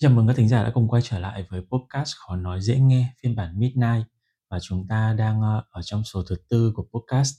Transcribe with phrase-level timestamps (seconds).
[0.00, 2.80] Chào mừng các thính giả đã cùng quay trở lại với podcast Khó nói dễ
[2.80, 4.06] nghe, phiên bản Midnight
[4.50, 7.34] và chúng ta đang ờ, ở trong số thứ tư của podcast.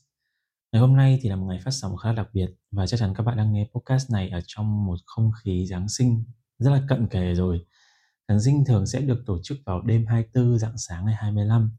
[0.71, 3.13] Ngày hôm nay thì là một ngày phát sóng khá đặc biệt và chắc chắn
[3.17, 6.23] các bạn đang nghe podcast này ở trong một không khí Giáng sinh
[6.59, 7.65] rất là cận kề rồi.
[8.27, 11.71] Giáng sinh thường sẽ được tổ chức vào đêm 24 dạng sáng ngày 25.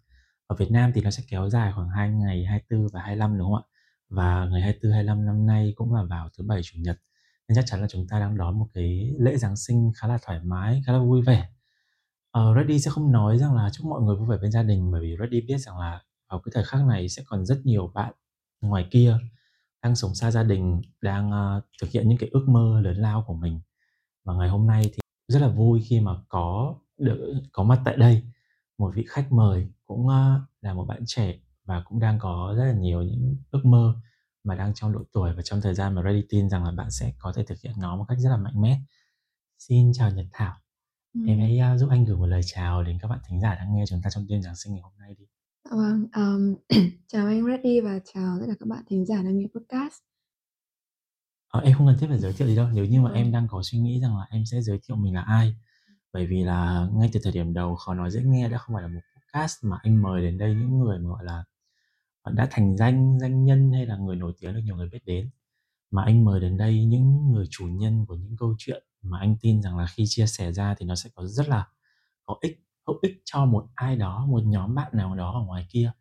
[0.47, 3.53] Ở Việt Nam thì nó sẽ kéo dài khoảng 2 ngày 24 và 25 đúng
[3.53, 3.69] không ạ?
[4.09, 7.01] Và ngày 24 25 năm nay cũng là vào thứ bảy, chủ nhật
[7.49, 10.19] nên chắc chắn là chúng ta đang đón một cái lễ Giáng sinh khá là
[10.23, 11.49] thoải mái, khá là vui vẻ.
[12.31, 14.91] Ờ, Reddy sẽ không nói rằng là chúc mọi người vui vẻ bên gia đình
[14.93, 17.91] bởi vì Reddy biết rằng là vào cái thời khắc này sẽ còn rất nhiều
[17.95, 18.13] bạn
[18.61, 19.19] ngoài kia
[19.83, 23.25] đang sống xa gia đình, đang uh, thực hiện những cái ước mơ lớn lao
[23.27, 23.61] của mình.
[24.25, 27.97] Và ngày hôm nay thì rất là vui khi mà có được có mặt tại
[27.97, 28.23] đây
[28.79, 32.65] một vị khách mời cũng uh, là một bạn trẻ và cũng đang có rất
[32.65, 33.95] là nhiều những ước mơ
[34.45, 36.91] mà đang trong độ tuổi và trong thời gian mà Ready tin rằng là bạn
[36.91, 38.81] sẽ có thể thực hiện nó một cách rất là mạnh mẽ.
[39.59, 40.55] Xin chào Nhật Thảo.
[41.15, 41.21] Ừ.
[41.27, 43.75] Em hãy uh, giúp anh gửi một lời chào đến các bạn thính giả đang
[43.75, 45.25] nghe chúng ta trong đêm Giáng sinh ngày hôm nay đi.
[45.71, 46.55] Vâng, um,
[47.09, 50.03] chào anh Reddy và chào tất cả các bạn thính giả đang nghe podcast.
[51.49, 53.15] Ờ, em không cần thiết phải giới thiệu gì đâu nếu như mà ừ.
[53.15, 55.55] em đang có suy nghĩ rằng là em sẽ giới thiệu mình là ai
[56.13, 58.83] bởi vì là ngay từ thời điểm đầu khó nói dễ nghe đã không phải
[58.83, 61.45] là một podcast mà anh mời đến đây những người mà gọi là
[62.35, 65.31] đã thành danh danh nhân hay là người nổi tiếng được nhiều người biết đến.
[65.91, 69.37] Mà anh mời đến đây những người chủ nhân của những câu chuyện mà anh
[69.41, 71.67] tin rằng là khi chia sẻ ra thì nó sẽ có rất là
[72.25, 75.67] có ích, hữu ích cho một ai đó, một nhóm bạn nào đó ở ngoài
[75.71, 75.93] kia.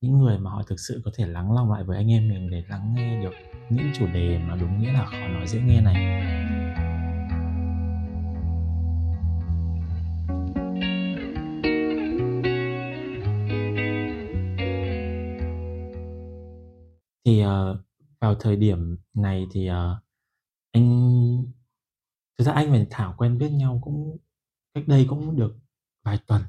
[0.00, 2.50] Những người mà họ thực sự có thể lắng lòng lại với anh em mình
[2.50, 3.34] để lắng nghe được
[3.70, 6.61] những chủ đề mà đúng nghĩa là khó nói dễ nghe này.
[17.24, 17.82] Thì, ờ,
[18.20, 20.00] vào thời điểm này thì, ờ,
[20.72, 21.44] anh
[22.38, 24.16] thực ra anh và Thảo quen biết nhau cũng
[24.74, 25.56] cách đây cũng được
[26.04, 26.42] vài tuần.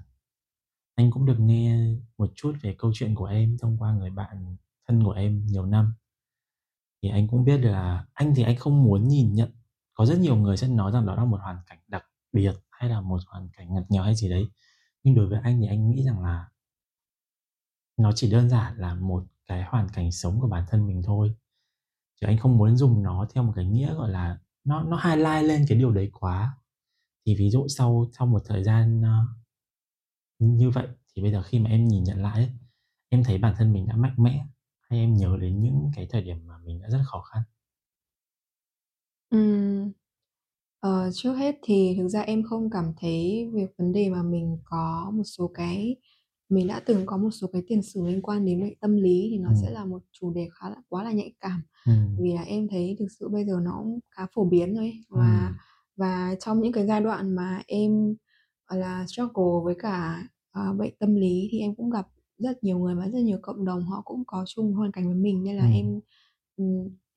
[0.95, 4.57] Anh cũng được nghe một chút về câu chuyện của em thông qua người bạn
[4.87, 5.93] thân của em nhiều năm.
[7.03, 9.51] Thì anh cũng biết là anh thì anh không muốn nhìn nhận
[9.93, 12.89] có rất nhiều người sẽ nói rằng đó là một hoàn cảnh đặc biệt hay
[12.89, 14.49] là một hoàn cảnh ngặt nghèo hay gì đấy.
[15.03, 16.49] Nhưng đối với anh thì anh nghĩ rằng là
[17.97, 21.33] nó chỉ đơn giản là một cái hoàn cảnh sống của bản thân mình thôi.
[22.21, 25.45] Chứ anh không muốn dùng nó theo một cái nghĩa gọi là nó nó highlight
[25.49, 26.57] lên cái điều đấy quá.
[27.27, 29.11] Thì ví dụ sau sau một thời gian ờ,
[30.39, 32.51] như vậy thì bây giờ khi mà em nhìn nhận lại ấy,
[33.09, 34.45] em thấy bản thân mình đã mạnh mẽ
[34.89, 37.43] hay em nhớ đến những cái thời điểm mà mình đã rất khó khăn?
[39.31, 39.93] Ừ,
[40.79, 44.57] Ờ, trước hết thì thực ra em không cảm thấy việc vấn đề mà mình
[44.65, 45.95] có một số cái
[46.53, 49.27] mình đã từng có một số cái tiền sử liên quan đến bệnh tâm lý
[49.31, 49.55] thì nó ừ.
[49.61, 51.61] sẽ là một chủ đề khá là quá là nhạy cảm.
[51.85, 52.15] Ừm.
[52.19, 55.45] Vì là em thấy thực sự bây giờ nó cũng khá phổ biến rồi và
[55.47, 55.57] Ừm.
[55.97, 58.15] và trong những cái giai đoạn mà em,
[58.67, 62.79] gọi là, struggle với cả, ờ, bệnh tâm lý thì em cũng gặp rất nhiều
[62.79, 65.55] người và rất nhiều cộng đồng họ cũng có chung hoàn cảnh với mình nên
[65.57, 65.73] là Ừm.
[65.73, 65.99] em,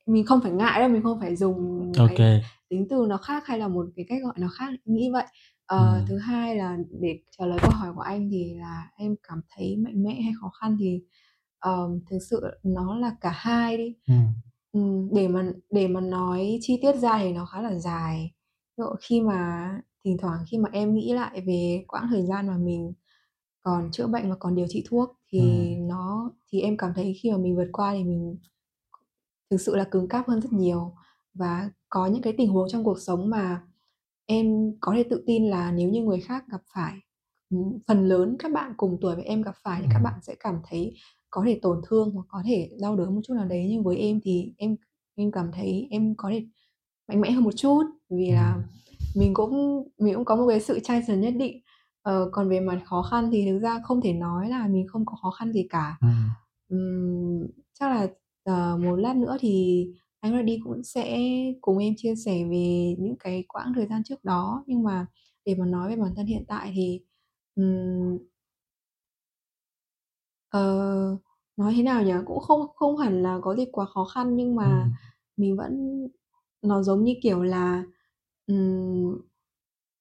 [0.07, 1.57] mình không phải ngại đâu, mình không phải dùng
[1.99, 5.11] Ô cái tính từ nó khác hay là một cái cách gọi nó khác, nghĩ
[5.13, 5.25] vậy.
[5.67, 6.07] Ờ, Ừm.
[6.09, 9.77] thứ hai là để trả lời câu hỏi của anh thì là em cảm thấy
[9.77, 11.03] mạnh mẽ hay khó khăn thì,
[11.59, 13.95] ờm, thực sự nó là cả hai đi.
[14.09, 14.33] Ừm.
[14.73, 18.33] Ừm, để mà để mà nói chi tiết ra thì nó khá là dài.
[18.79, 19.71] Ví dụ khi mà
[20.05, 22.93] thỉnh thoảng khi mà em nghĩ lại về quãng thời gian mà mình
[23.63, 25.89] còn chữa bệnh và còn điều trị thuốc thì Ừm.
[25.89, 28.39] nó thì em cảm thấy khi mà mình vượt qua thì mình
[29.51, 30.95] thực sự là cứng cáp hơn rất nhiều.
[31.35, 33.63] Và có những cái tình huống trong cuộc sống mà
[34.27, 36.95] em có thể tự tin là nếu như người khác gặp phải,
[37.89, 40.61] phần lớn các bạn cùng tuổi với em gặp phải thì các bạn sẽ cảm
[40.69, 40.95] thấy
[41.31, 43.97] có thể tổn thương hoặc có thể đau đớn một chút nào đấy, nhưng với
[43.97, 44.77] em thì em
[45.17, 46.47] em cảm thấy em có thể
[47.09, 48.59] mạnh mẽ hơn một chút, vì là
[49.17, 51.61] mình cũng mình cũng có một cái sự chai sần nhất định.
[52.03, 55.07] Ờ, còn về mặt khó khăn thì thực ra không thể nói là mình không
[55.07, 55.97] có khó khăn gì cả.
[56.01, 56.11] Ừm.
[56.69, 57.47] Ừm,
[57.81, 58.09] chắc là,
[58.45, 59.87] ờ, một lát nữa thì
[60.27, 61.19] anh Reddy cũng sẽ
[61.61, 65.07] cùng em chia sẻ về những cái quãng thời gian trước đó, nhưng mà
[65.45, 67.01] để mà nói về bản thân hiện tại thì,
[67.57, 68.19] ừm
[70.51, 70.61] Ờ,
[71.57, 72.13] nói thế nào nhỉ?
[72.27, 74.93] Cũng không không hẳn là có gì quá khó khăn nhưng mà Ừm.
[75.37, 76.09] mình vẫn
[76.63, 77.85] nó giống như kiểu là,
[78.47, 79.21] ừm,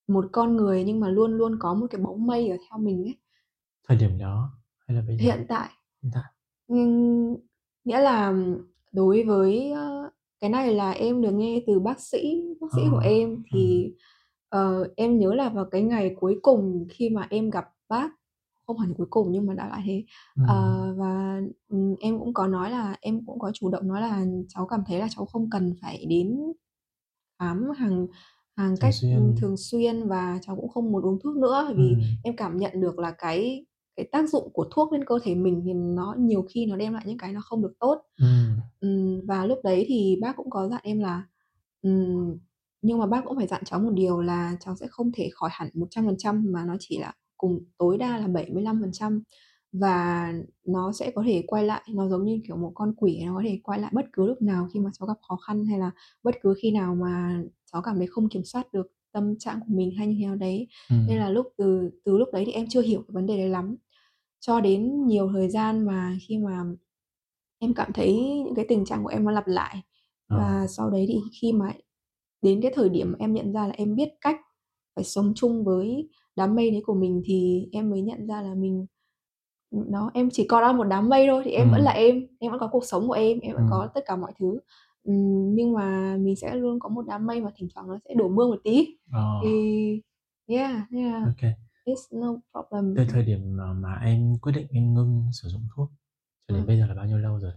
[0.08, 3.04] một con người nhưng mà luôn luôn có một cái bóng mây ở theo mình
[3.06, 3.16] ấy.
[3.88, 4.50] Thời điểm đó
[4.88, 5.24] hay là bây giờ?
[5.24, 5.70] Hiện tại.
[6.04, 6.24] Hiện tại.
[6.68, 7.36] Ừm,
[7.86, 8.34] nghĩa là
[8.92, 9.95] đối với, ơ
[10.46, 13.94] cái này là em được nghe từ bác sĩ bác sĩ của Ờ, em thì,
[14.50, 18.10] ờ, em nhớ là vào cái ngày cuối cùng khi mà em gặp bác,
[18.68, 20.04] không hẳn cuối cùng nhưng mà đại loại thế.
[20.42, 20.96] Ờ, Ừm.
[20.98, 24.68] và, ừm, em cũng có nói là em cũng có chủ động nói là cháu
[24.68, 26.38] cảm thấy là cháu không cần phải đến
[27.40, 28.08] khám hàng
[28.58, 29.34] hàng Thường cách, xuyên.
[29.38, 32.18] thường xuyên và cháu cũng không muốn uống thuốc nữa, bởi vì Ừm.
[32.24, 33.66] em cảm nhận được là cái
[33.96, 36.94] cái tác dụng của thuốc lên cơ thể mình thì nó nhiều khi nó đem
[36.94, 38.02] lại những cái nó không được tốt.
[38.80, 41.24] Ừm, và lúc đấy thì bác cũng có dặn em là
[42.82, 45.50] nhưng mà bác cũng phải dặn cháu một điều là cháu sẽ không thể khỏi
[45.54, 49.24] hẳn 100% mà nó chỉ là cùng tối đa là 75%
[49.72, 50.34] và
[50.66, 53.42] nó sẽ có thể quay lại, nó giống như, kiểu, một con quỷ, nó có
[53.46, 55.92] thể quay lại bất cứ lúc nào khi mà cháu gặp khó khăn, hay là
[56.24, 57.44] bất cứ khi nào mà
[57.74, 60.36] cháu cảm thấy không kiểm soát được tâm trạng của mình hay như thế nào
[60.36, 60.68] đấy.
[60.90, 61.20] Nên Ừm.
[61.20, 63.76] là lúc từ từ lúc đấy thì em chưa hiểu cái vấn đề đấy lắm,
[64.48, 66.64] cho đến nhiều thời gian mà khi mà
[67.60, 68.14] em cảm thấy
[68.46, 69.76] những cái tình trạng của em nó lặp lại.
[70.28, 70.38] Ờ.
[70.38, 71.74] Và sau đấy thì khi mà
[72.42, 74.38] đến cái thời điểm mà em nhận ra là em biết cách
[74.96, 78.56] phải sống chung với đám mây đấy của mình thì em mới nhận ra là
[78.56, 78.86] mình
[79.72, 82.52] nó em chỉ còn là một đám mây thôi, thì em vẫn là em, em
[82.52, 83.72] vẫn có cuộc sống của em, em vẫn Ừm.
[83.72, 84.60] có tất cả mọi thứ.
[85.56, 88.28] Nhưng mà mình sẽ luôn có một đám mây mà thỉnh thoảng nó sẽ đổ
[88.28, 88.88] mưa một tí.
[89.12, 89.40] Ờ.
[89.44, 90.02] Thì
[90.48, 90.76] yeah,
[91.26, 91.54] Ô kê.
[91.86, 92.96] It's no problem.
[92.98, 95.90] Từ thời điểm mà mà em quyết định em ngưng sử dụng thuốc
[96.48, 96.68] cho đến Ừm.
[96.68, 97.54] bây giờ là bao nhiêu lâu rồi?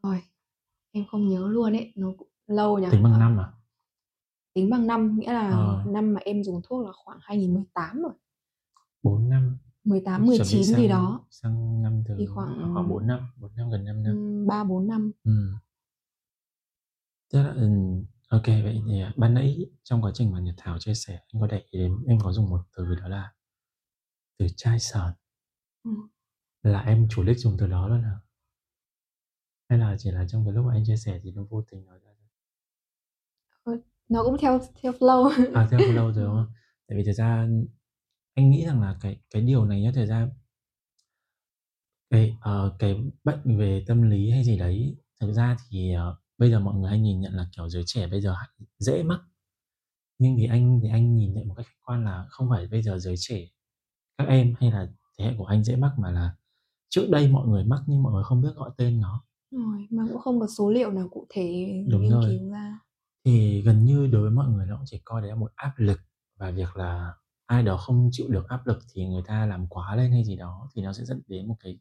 [0.00, 0.22] Ôi,
[0.92, 2.86] em không nhớ luôn ấy, nó cũng lâu nhỉ?
[2.90, 3.18] Tính bằng Ờ.
[3.18, 3.52] năm à?
[4.54, 5.84] Tính bằng năm, nghĩa là Ờ.
[5.86, 8.12] năm mà em dùng thuốc là khoảng 2018 rồi.
[9.02, 9.58] 4 năm.
[9.84, 11.20] 18, Chuẩn bị 19 gì sang đó.
[11.30, 14.12] sang năm thứ Thì khoảng khoảng 4 năm, 4 năm, gần 5 năm.
[14.16, 15.12] ừm, 3-4 năm.
[15.24, 15.54] Ừm.
[17.32, 17.54] Tức là,
[18.28, 21.12] ô kê, vậy thì, à, ban nãy trong quá trình mà Nhật Thảo chia sẻ,
[21.32, 23.32] anh có để ý đến em có dùng một từ đó là
[24.42, 25.12] từ chai sờn.
[25.84, 26.08] Ừm.
[26.62, 28.16] Là em chủ đích dùng từ đó luôn hả?
[29.68, 31.84] Hay là chỉ là trong cái lúc mà anh chia sẻ thì nó vô tình
[31.84, 32.26] nói ra thôi?
[33.64, 35.52] Ơ, nó cũng theo theo flow.
[35.54, 36.52] À, theo flow rồi, đúng không?
[36.88, 37.48] Tại vì thật ra
[38.34, 40.28] anh nghĩ rằng là cái cái điều này nhá, thật ra
[42.10, 46.50] cái, ờ, cái bệnh về tâm lý hay gì đấy, thực ra thì, ờ, bây
[46.50, 48.34] giờ mọi người hay nhìn nhận là, kiểu, giới trẻ bây giờ
[48.78, 49.20] dễ mắc.
[50.18, 52.82] Nhưng thì anh thì anh nhìn nhận một cách khách quan là không phải bây
[52.82, 53.48] giờ giới trẻ,
[54.22, 54.86] các em hay là
[55.18, 56.36] thế hệ của anh dễ mắc, mà là
[56.88, 59.24] trước đây mọi người mắc nhưng mọi người không biết gọi tên nó.
[59.50, 62.38] Rồi, mà cũng không có số liệu nào cụ thể Đúng nghiên rồi.
[62.38, 62.78] cứu ra.
[63.24, 65.72] Thì gần như đối với mọi người nó cũng chỉ coi đấy là một áp
[65.76, 66.00] lực,
[66.36, 67.14] và việc là
[67.46, 70.36] ai đó không chịu được áp lực thì người ta làm quá lên hay gì
[70.36, 71.78] đó, thì nó sẽ dẫn đến một cái,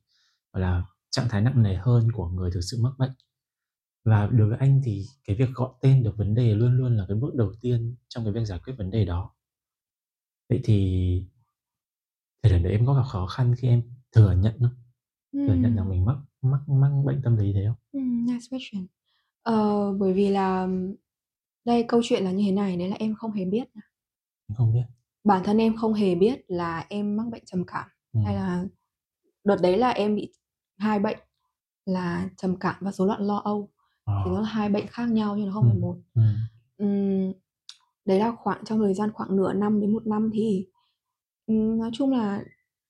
[0.54, 3.12] gọi là, trạng thái nặng nề hơn của người thực sự mắc bệnh.
[4.06, 7.06] Và đối với anh thì cái việc gọi tên được vấn đề luôn luôn là
[7.08, 9.32] cái bước đầu tiên trong cái việc giải quyết vấn đề đó.
[10.50, 11.24] Vậy thì
[12.44, 13.82] thời điểm đấy em có gặp khó khăn khi em
[14.16, 14.76] thừa nhận không?
[15.48, 17.78] Thừa nhận rằng mình mắc mắc mắc bệnh tâm lý thế không?
[17.92, 18.88] Ừm, nice question.
[19.44, 20.68] Ờ, bởi vì là
[21.66, 23.66] đây, câu chuyện là như thế này, đấy là em không hề biết
[24.58, 24.86] không biết.
[25.24, 27.88] Bản thân em không hề biết là em mắc bệnh trầm cảm,
[28.24, 28.36] hay Ừm.
[28.36, 28.66] là
[29.46, 30.34] đợt đấy là em bị
[30.78, 31.18] 2 bệnh
[31.86, 33.70] là trầm cảm và rối loạn lo âu,
[34.26, 35.98] thì nó là 2 bệnh khác nhau chứ nó không phải Ừm, một.
[36.16, 36.48] ừm.
[36.78, 37.34] Ừm,
[38.06, 40.68] đấy là khoảng trong thời gian khoảng nửa năm đến 1 năm thì,
[41.60, 42.44] ừm, nói chung là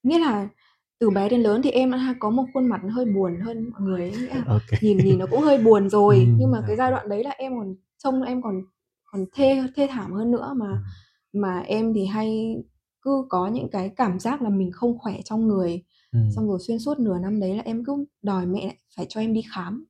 [0.04, 0.50] nghĩa là
[1.00, 3.70] từ bé đến lớn thì em đã ha có một khuôn mặt hơi buồn hơn
[3.72, 4.78] mọi người ấy, nghĩa là Ô kê.
[4.82, 6.76] nhìn nhìn nó cũng hơi buồn rồi, nhưng Ừm, mà cái kê.
[6.78, 8.62] giai đoạn đấy là em còn trông em còn
[9.06, 11.42] còn thê thê thảm hơn nữa, mà Ừm.
[11.42, 12.56] mà em thì hay
[13.02, 15.84] cứ có những cái cảm giác là mình không khỏe trong người.
[16.12, 16.30] Ừm.
[16.36, 19.34] Xong rồi xuyên suốt nửa năm đấy là em cứ đòi mẹ phải cho em
[19.34, 19.86] đi khám,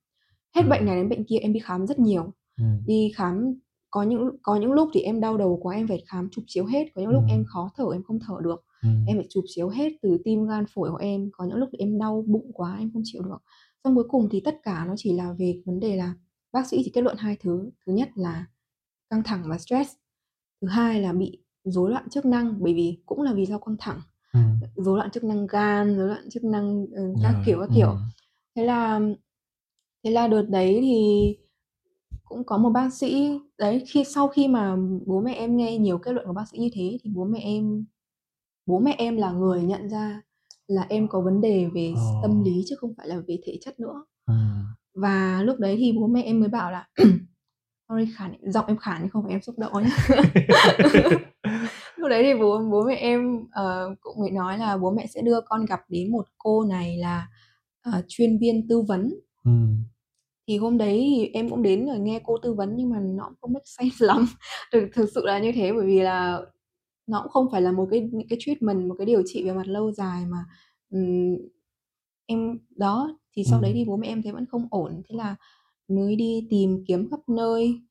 [0.55, 2.33] hết bệnh này đến bệnh kia em đi khám rất nhiều.
[2.57, 2.83] Ừm.
[2.85, 3.53] Đi khám
[3.91, 6.65] có những có những lúc thì em đau đầu quá em phải khám chụp chiếu
[6.65, 9.05] hết, có những lúc em khó thở em không thở được, Ừm.
[9.07, 11.99] em phải chụp chiếu hết từ tim, gan, phổi của em, có những lúc em
[11.99, 13.37] đau bụng quá em không chịu được.
[13.83, 16.13] Xong cuối cùng thì tất cả nó chỉ là về vấn đề là
[16.53, 18.45] bác sĩ chỉ kết luận 2 thứ, thứ nhất là
[19.09, 19.91] căng thẳng và stress,
[20.61, 23.75] thứ hai là bị rối loạn chức năng, bởi vì cũng là vì do căng
[23.79, 24.01] thẳng,
[24.75, 27.87] rối loạn chức năng gan, rối loạn chức năng, ờ, các Rồi, kiểu, các kiểu.
[27.89, 27.97] ừm.
[28.55, 28.99] Thế là
[30.03, 31.37] thế là đợt đấy thì
[32.31, 35.97] cũng có một bác sĩ đấy, khi sau khi mà bố mẹ em nghe nhiều
[35.97, 37.85] kết luận của bác sĩ như thế thì bố mẹ em
[38.65, 40.21] bố mẹ em là người nhận ra
[40.67, 43.57] là em có vấn đề về s tâm lý chứ không phải là về thể
[43.61, 44.05] chất nữa.
[44.25, 44.65] Ừm.
[44.95, 46.87] Và lúc đấy thì bố mẹ em mới bảo là
[47.89, 49.97] sorry khản giọng em khản không phải em xúc động nhá.
[51.95, 55.21] Lúc đấy thì bố bố mẹ em, ờ, cũng mới nói là bố mẹ sẽ
[55.21, 57.27] đưa con gặp đến một cô này là,
[57.81, 59.13] ờ, chuyên viên tư vấn.
[59.45, 59.83] Ừm.
[60.47, 63.23] Thì hôm đấy thì em cũng đến rồi nghe cô tư vấn nhưng mà nó
[63.25, 64.25] cũng không make sense lắm.
[64.73, 66.41] Thực thực sự là như thế, bởi vì là
[67.07, 69.53] nó cũng không phải là một cái những cái treatment, một cái điều trị về
[69.53, 70.45] mặt lâu dài mà,
[70.91, 71.37] ừm,
[72.27, 73.75] em đó, thì sau đấy Ừm.
[73.77, 75.35] thì bố mẹ em thấy vẫn không ổn, thế là
[75.87, 77.81] mới đi tìm kiếm khắp nơi,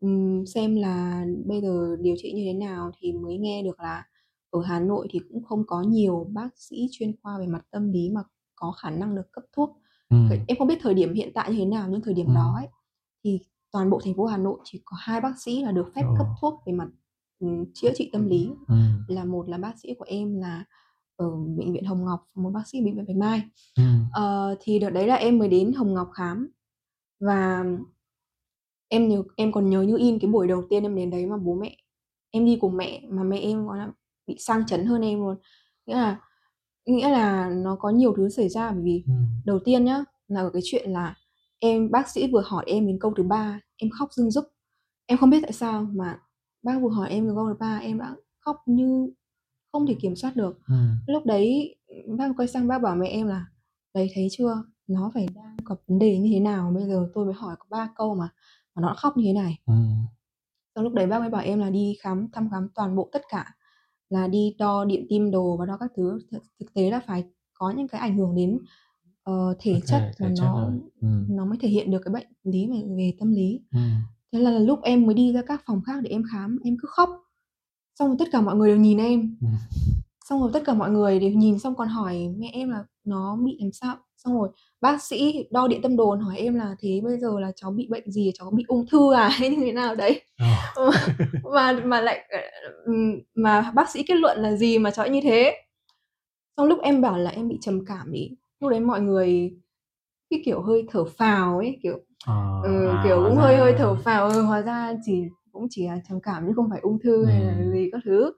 [0.00, 4.04] ừm, xem là bây giờ điều trị như thế nào thì mới nghe được là
[4.50, 7.92] ở Hà Nội thì cũng không có nhiều bác sĩ chuyên khoa về mặt tâm
[7.92, 8.22] lý mà
[8.56, 9.78] có khả năng được cấp thuốc.
[10.10, 10.44] Vậy Ừm.
[10.48, 12.54] em không biết thời điểm hiện tại như thế nào, nhưng thời điểm đó Ừm.
[12.54, 12.66] ấy,
[13.24, 13.40] thì
[13.72, 16.26] toàn bộ thành phố Hà Nội chỉ có 2 bác sĩ là được phép cấp
[16.30, 16.34] Ồ.
[16.40, 16.88] thuốc về mặt
[17.74, 18.50] chữa trị tâm lý.
[18.68, 19.04] Ừm.
[19.08, 20.64] Là một là bác sĩ của em là
[21.16, 23.42] ở bệnh viện Hồng Ngọc, một bác sĩ bệnh viện Bạch Mai.
[23.78, 24.04] Ừm.
[24.12, 26.48] Ờ, thì đợt đấy là em mới đến Hồng Ngọc khám
[27.20, 27.64] và
[28.88, 31.36] em nhớ em còn nhớ như in cái buổi đầu tiên em đến đấy mà
[31.36, 31.76] bố mẹ
[32.30, 33.92] em đi cùng mẹ mà mẹ em, gọi là,
[34.26, 35.36] bị sang chấn hơn em luôn.
[35.86, 36.20] Nghĩa là
[36.96, 39.26] nghĩa là nó có nhiều thứ xảy ra bởi vì Ừm.
[39.44, 41.14] đầu tiên nhá, là cái chuyện là
[41.58, 44.52] em bác sĩ vừa hỏi em đến câu thứ ba, em khóc rưng rức.
[45.06, 46.18] Em không biết tại sao mà
[46.62, 49.10] bác vừa hỏi em đến câu thứ ba em đã khóc như
[49.72, 50.58] không thể kiểm soát được.
[50.68, 50.88] Ừm.
[51.06, 51.76] Lúc đấy,
[52.18, 53.46] bác quay sang bác bảo mẹ em là
[53.94, 54.62] "Đấy, thấy chưa?
[54.86, 57.66] Nó phải đang gặp vấn đề như thế nào, bây giờ tôi mới hỏi có
[57.70, 58.28] 3 câu mà
[58.76, 60.06] mà nó đã khóc như thế này." Ừm.
[60.74, 63.22] Xong lúc đấy bác mới bảo em là đi khám thăm khám toàn bộ tất
[63.30, 63.54] cả,
[64.10, 66.18] là đi đo điện tim đồ và đo các thứ.
[66.30, 67.24] Thực thực tế là phải
[67.54, 68.58] có những cái ảnh hưởng đến,
[69.22, 70.80] ờ, thể Có chất mà nó rồi.
[71.00, 71.24] Ừm.
[71.28, 73.60] nó mới thể hiện được cái bệnh lý về về tâm lý.
[73.72, 73.90] Ừm.
[74.32, 76.88] Thế là lúc em mới đi ra các phòng khác để em khám, em cứ
[76.90, 77.10] khóc.
[77.98, 79.36] Xong rồi tất cả mọi người đều nhìn em.
[79.40, 79.50] Ừm.
[80.28, 83.36] Xong rồi tất cả mọi người đều nhìn xong còn hỏi mẹ em là nó
[83.44, 83.96] bị làm sao.
[84.16, 84.48] Xong rồi
[84.80, 87.86] bác sĩ đo điện tâm đồ hỏi em là "Thế bây giờ là cháu bị
[87.90, 88.32] bệnh gì?
[88.38, 90.22] Cháu bị ung thư à hay như thế nào đấy?"
[90.74, 90.90] Ờ,
[91.54, 92.92] mà mà lại, ờ,
[93.34, 95.54] mà bác sĩ kết luận là gì mà cháu như thế.
[96.56, 99.50] Xong lúc em bảo là em bị trầm cảm ấy, lúc đấy mọi người,
[100.30, 103.72] cái kiểu, hơi thở phào ấy, kiểu, Ờ, ừ, à, kiểu, hóa cũng hơi hơi
[103.72, 105.22] ra thở phào, ừ, hóa ra chỉ
[105.52, 108.32] cũng chỉ là trầm cảm chứ không phải ung thư hay là gì các thứ.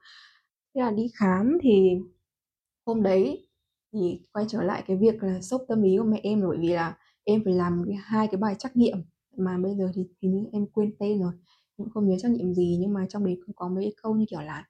[0.75, 1.91] Thế là đi khám thì
[2.87, 3.49] hôm đấy
[3.93, 6.59] thì quay trở lại cái việc là sốc tâm lý của mẹ em là bởi
[6.61, 8.99] vì là em phải làm cái 2 cái bài trắc nghiệm
[9.37, 11.33] mà bây giờ thì hình như em quên tên rồi,
[11.77, 14.25] cũng không nhớ trắc nghiệm gì nhưng mà trong đấy cũng có mấy câu như
[14.31, 14.65] kiểu là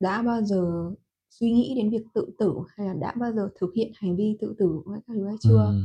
[0.00, 0.92] "Đã bao giờ
[1.30, 4.36] suy nghĩ đến việc tự tử hay là đã bao giờ thực hiện hành vi
[4.40, 5.82] tự tử với các thứ hay chưa?" Ừm.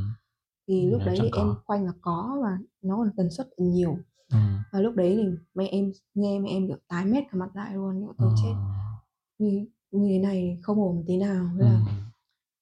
[0.68, 1.62] Thì lúc đấy thì em có.
[1.66, 3.98] khoanh là có và nó còn tần suất còn nhiều.
[4.32, 4.40] Ừm.
[4.72, 5.24] Và lúc đấy thì
[5.54, 8.14] mẹ em nghe mẹ em, kiểu, tái mét cả mặt lại luôn, kiểu: Ờ.
[8.18, 8.54] "Thôi chết,
[9.38, 11.84] như như thế này không ổn tí nào." Thế là Ừm.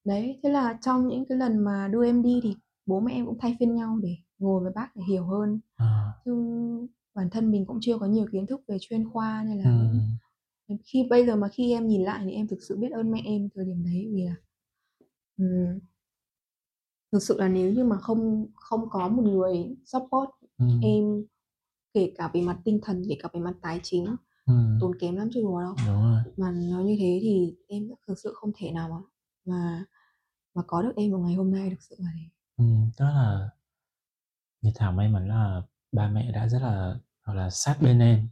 [0.04, 2.56] Đấy, thế là trong những cái lần mà đưa em đi thì
[2.86, 5.60] bố mẹ em cũng thay phiên nhau để ngồi với bác để hiểu hơn.
[5.76, 6.12] Ờ.
[6.24, 6.32] Chứ
[7.14, 10.18] bản thân mình cũng chưa có nhiều kiến thức về chuyên khoa nên là Ừm.
[10.84, 13.22] khi bây giờ mà khi em nhìn lại thì em thực sự biết ơn mẹ
[13.24, 14.34] em thời điểm đấy vì là,
[15.38, 15.80] ừm
[17.12, 20.80] thực sự là nếu như mà không không có một người support Ừm.
[20.82, 21.24] em,
[21.94, 24.06] kể cả về mặt tinh thần, kể cả về mặt tài chính,
[24.46, 24.78] Ừm.
[24.80, 25.74] tốn kém lắm chứ đùa đâu.
[25.86, 26.22] Đúng rồi.
[26.36, 28.96] Mà nói như thế thì em thực sự không thể nào mà
[29.46, 29.84] mà
[30.54, 32.24] mà có được em vào ngày hôm nay, thực sự là thế.
[32.56, 33.48] Ừm, tức là
[34.62, 36.94] Nhật Thảo may mắn là ba mẹ đã rất là,
[37.24, 38.28] gọi là, sát bên em.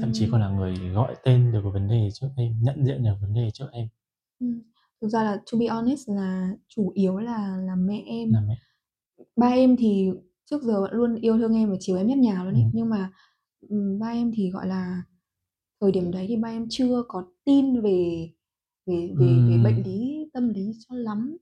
[0.00, 3.14] Thậm chí còn là người gọi tên được vấn đề trước em, nhận diện được
[3.20, 3.88] vấn đề trước em.
[4.40, 4.62] Ừm,
[5.00, 8.32] thực ra là to be honest là chủ yếu là là mẹ em.
[8.32, 8.58] Là mẹ.
[9.36, 10.10] Ba em thì
[10.50, 12.88] trước giờ vẫn luôn yêu thương em và chiều em nhất nhà luôn ấy, nhưng
[12.90, 13.12] mà,
[14.00, 15.02] ba em thì, gọi là,
[15.80, 18.30] thời điểm đấy thì ba em chưa có tin về
[18.86, 19.84] về về về bệnh Ừm.
[19.84, 21.36] lý tâm lý cho lắm.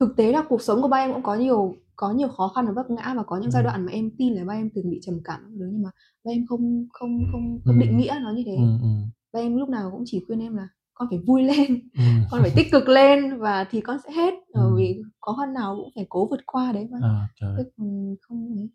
[0.00, 2.66] Thực tế là cuộc sống của ba em cũng có nhiều có nhiều khó khăn
[2.66, 3.66] và vấp ngã và có những giai Ừm.
[3.72, 5.90] đoạn mà em tin là ba em từng bị trầm cảm thứ, nhưng mà
[6.24, 8.56] ba em không không không không định nghĩa nó như thế.
[8.56, 9.10] Ừm, ừm.
[9.32, 12.24] Ba em lúc nào cũng chỉ khuyên em là "Con phải vui lên, Ừm.
[12.32, 14.76] con phải tích cực lên và thì con sẽ hết, ờ, Ừm.
[14.76, 17.54] vì khó khăn nào cũng phải cố vượt qua đấy mà." Ờ, trời.
[17.58, 18.70] Chứ còn không ấy.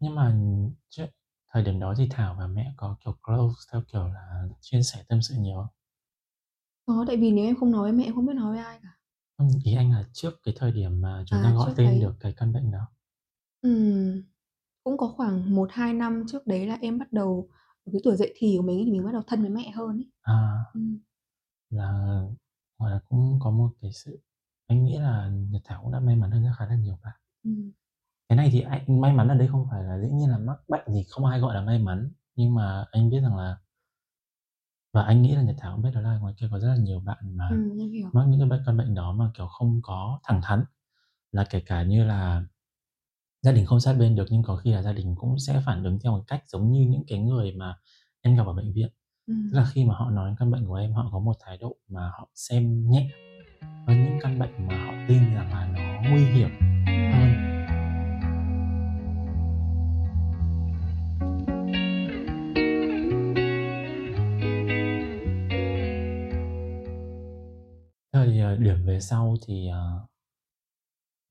[0.00, 0.36] Nhưng mà
[1.52, 5.04] thời điểm đó thì Thảo và mẹ có, kiểu, close theo kiểu là chia sẻ
[5.08, 5.66] tâm sự nhiều không?
[6.86, 8.78] Có, tại vì nếu em không nói với mẹ em không biết nói với ai
[8.82, 8.88] cả.
[9.38, 11.98] Ừm, ý anh là trước cái thời điểm mà chúng ta À, gọi trước tên
[11.98, 12.00] đấy.
[12.00, 12.88] được cái căn bệnh đó.
[13.62, 14.22] Ừm,
[14.84, 17.48] cũng có khoảng 1-2 năm trước đấy là em bắt đầu
[17.86, 19.70] ở cái tuổi dậy thì của mình ấy, thì mình bắt đầu thân với mẹ
[19.70, 20.10] hơn ấy.
[20.22, 20.64] À.
[20.72, 20.98] Ừm.
[21.70, 22.20] Là,
[22.78, 24.20] gọi là, cũng có một cái sự
[24.66, 27.20] anh nghĩ là Nhật Thảo cũng đã may mắn hơn rất khá là nhiều bạn.
[27.42, 27.72] Ừm.
[28.28, 30.58] Cái này thì anh may mắn ở đây không phải là dĩ nhiên là mắc
[30.68, 33.56] bệnh thì không ai gọi là may mắn, nhưng mà anh biết rằng là
[34.94, 36.76] và anh nghĩ là Nhật Thảo cũng biết đó là ngoài kia có rất là
[36.76, 38.10] nhiều bạn mà Ừm, em hiểu.
[38.12, 40.64] mắc những cái bệnh căn bệnh đó mà, kiểu, không có thẳng thắn.
[41.32, 42.44] Là kể cả như là
[43.42, 45.84] gia đình không sát bên được nhưng có khi là gia đình cũng sẽ phản
[45.84, 47.76] ứng theo một cách giống như những cái người mà
[48.20, 48.88] em gặp ở bệnh viện.
[49.26, 49.50] Tức Ừm.
[49.52, 52.10] là khi mà họ nói căn bệnh của em, họ có một thái độ mà
[52.18, 53.10] họ xem nhẹ
[53.86, 56.50] hơn những căn bệnh mà họ tin rằng là nó nguy hiểm
[56.86, 57.43] hơn.
[68.56, 70.06] Thời, điểm về sau thì, ờ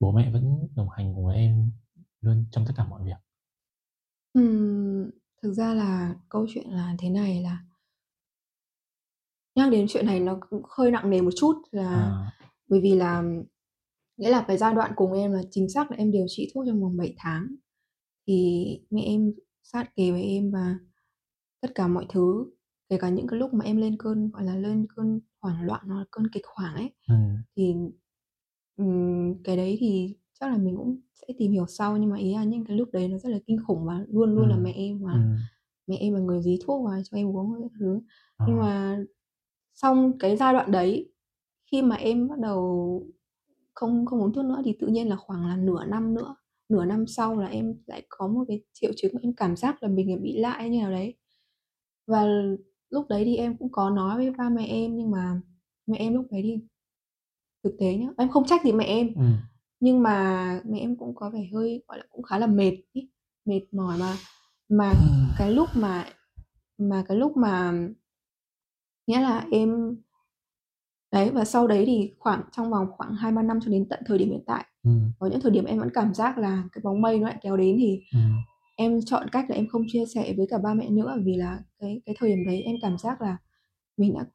[0.00, 1.70] bố mẹ vẫn đồng hành cùng với em
[2.20, 3.16] luôn trong tất cả mọi việc?
[4.32, 5.10] Ừm,
[5.42, 7.64] thực ra là câu chuyện là thế này là
[9.54, 12.32] nhắc đến chuyện này nó cũng hơi nặng nề một chút là À.
[12.68, 13.22] bởi vì là
[14.16, 16.64] nghĩa là cái giai đoạn cùng em là chính xác là em điều trị thuốc
[16.66, 17.46] trong vòng 7 tháng.
[18.26, 20.76] Thì mẹ em sát kề với em và
[21.60, 22.46] tất cả mọi thứ,
[22.88, 25.82] kể cả những cái lúc mà em lên cơn, gọi là, lên cơn hoảng loạn
[25.88, 27.44] hoặc là cơn kịch hoảng ấy, Ừm.
[27.56, 27.74] thì,
[28.76, 32.34] ừm, cái đấy thì chắc là mình cũng sẽ tìm hiểu sau, nhưng mà ý
[32.34, 34.72] là những cái lúc đấy nó rất là kinh khủng và luôn luôn là mẹ
[34.72, 35.48] em và ừm.
[35.88, 38.00] mẹ em là người dí thuốc vào cho em uống các thứ.
[38.36, 38.46] Ờ.
[38.46, 38.98] Nhưng mà
[39.74, 41.12] xong cái giai đoạn đấy,
[41.72, 43.02] khi mà em bắt đầu
[43.74, 46.36] không không uống thuốc nữa thì tự nhiên là khoảng là nửa năm nữa,
[46.70, 49.84] nửa năm sau là em lại có một cái triệu chứng mà em cảm giác
[49.84, 51.14] là mình, à, bị lại như nào đấy.
[52.08, 52.26] Và
[52.94, 55.40] lúc đấy thì em cũng có nói với ba mẹ em, nhưng mà
[55.86, 56.58] mẹ em lúc đấy thì
[57.64, 59.32] thực tế nhá, em không trách gì mẹ em, Ừm.
[59.80, 63.08] nhưng mà mẹ em cũng có vẻ hơi, gọi là, cũng khá là mệt ấy,
[63.44, 64.16] mệt mỏi mà
[64.68, 64.94] mà
[65.38, 66.04] cái lúc mà
[66.78, 67.72] mà cái lúc mà
[69.06, 69.96] nghĩa là em
[71.12, 74.18] đấy, và sau đấy thì khoảng trong vòng khoảng 2-3 năm cho đến tận thời
[74.18, 75.12] điểm hiện tại, Ừm.
[75.18, 77.56] có những thời điểm em vẫn cảm giác là cái bóng mây nó lại kéo
[77.56, 78.32] đến thì Ừm.
[78.76, 81.62] Em chọn cách là em không chia sẻ với cả ba mẹ nữa, vì là
[81.78, 83.36] cái cái thời điểm đấy em cảm giác là
[83.96, 84.26] mình đã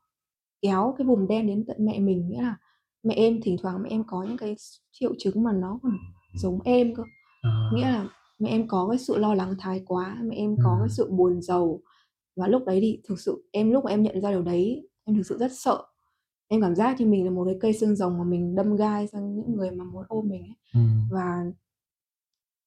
[0.61, 2.29] kéo cái vùng đen đến tận mẹ mình.
[2.29, 2.55] Nghĩa là
[3.03, 5.93] mẹ em thỉnh thoảng mẹ em có những cái s triệu chứng mà nó còn
[6.41, 7.03] giống em cơ,
[7.73, 7.91] nghĩa À.
[7.91, 8.07] là
[8.39, 10.89] mẹ em có cái sự lo lắng thái quá, mẹ em có cái Ừm.
[10.89, 11.81] sự buồn rầu.
[12.35, 15.15] Và lúc đấy thì thực sự em lúc mà em nhận ra điều đấy, em
[15.17, 15.83] thực sự rất sợ.
[16.47, 19.07] Em cảm giác như mình là một cái cây xương rồng mà mình đâm gai
[19.07, 20.55] sang những người mà muốn ôm mình ấy.
[20.73, 21.07] Ừm.
[21.11, 21.45] Và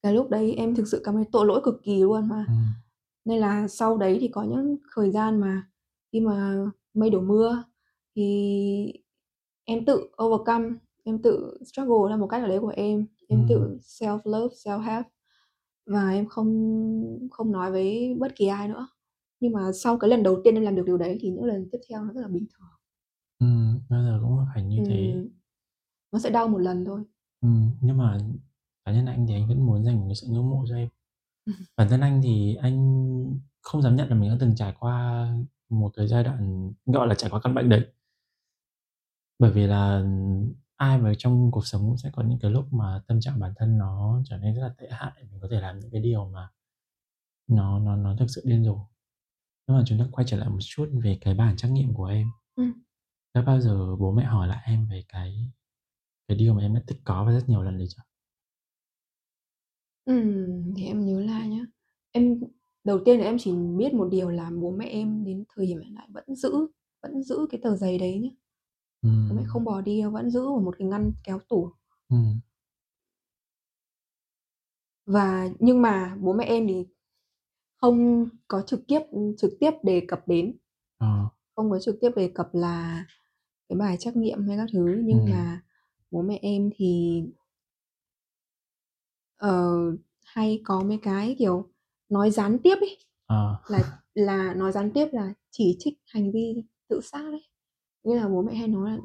[0.02, 2.44] cái lúc đấy em thực sự cảm thấy tội lỗi cực kỳ luôn mà.
[2.48, 2.56] Ừm.
[3.24, 5.62] Nên là sau đấy thì có những thời gian mà
[6.12, 6.56] khi mà
[6.94, 7.64] mây đổ mưa
[8.16, 8.92] thì
[9.64, 10.68] em tự overcome,
[11.04, 13.48] em tự struggle theo một cách nào đấy của em, em Ừm.
[13.48, 15.02] tự self love, self-help
[15.86, 18.88] và em không không nói với bất kỳ ai nữa.
[19.40, 21.68] Nhưng mà sau cái lần đầu tiên em làm được điều đấy thì những lần
[21.72, 22.68] tiếp theo nó rất là bình thường.
[23.38, 25.12] Ừm, bao giờ cũng phải như thế.
[25.12, 25.28] Ừm.
[26.12, 27.00] Nó sẽ đau một lần thôi.
[27.40, 28.18] Ừm, nhưng mà
[28.84, 30.88] cá nhân anh thì anh vẫn muốn dành một cái sự ngưỡng mộ cho em.
[31.78, 32.76] Bản thân anh thì anh
[33.62, 35.26] không dám nhận là mình đã từng trải qua
[35.70, 37.86] một cái giai đoạn, gọi là, trải qua căn bệnh đấy.
[39.38, 40.02] Bởi vì là
[40.76, 43.52] ai mà trong cuộc sống cũng sẽ có những cái lúc mà tâm trạng bản
[43.56, 46.28] thân nó trở nên rất là tệ hại, mình có thể làm những cái điều
[46.28, 46.48] mà
[47.48, 48.78] nó nó nó thực sự điên rồ.
[49.68, 52.06] Nhưng mà chúng ta quay trở lại một chút về cái bản trắc nghiệm của
[52.06, 52.28] em.
[52.56, 52.72] Ừm.
[53.34, 55.52] Đã bao giờ bố mẹ hỏi lại em về cái
[56.28, 58.02] cái điều mà em đã tích có và rất nhiều lần rồi chưa?
[60.06, 61.66] Ừm, để em nhớ lại nhá.
[62.12, 62.40] Em
[62.84, 65.78] đầu tiên là em chỉ biết một điều là bố mẹ em đến thời điểm
[65.80, 66.52] hiện tại vẫn giữ
[67.02, 68.28] vẫn giữ cái tờ giấy đấy nhá.
[69.28, 69.46] Bố mẹ Ừm.
[69.46, 71.70] không bỏ đi đâu, vẫn giữ ở một cái ngăn kéo tủ.
[72.10, 72.40] Ừm.
[75.06, 76.86] Và nhưng mà bố mẹ em thì
[77.76, 79.00] không có trực tiếp
[79.38, 80.56] trực tiếp đề cập đến.
[80.98, 81.28] Ờ.
[81.56, 83.06] Không có trực tiếp đề cập là
[83.68, 85.30] cái bài trắc nghiệm hay các thứ, nhưng Ừm.
[85.30, 85.62] mà
[86.10, 87.22] bố mẹ em thì
[89.42, 89.72] ờ,
[90.24, 91.68] hay có mấy cái, kiểu,
[92.08, 93.56] nói gián tiếp ấy, Ờ.
[93.68, 97.42] là là nói gián tiếp là chỉ trích hành vi tự sát ấy.
[98.04, 98.98] Nghĩa là bố mẹ hay nói là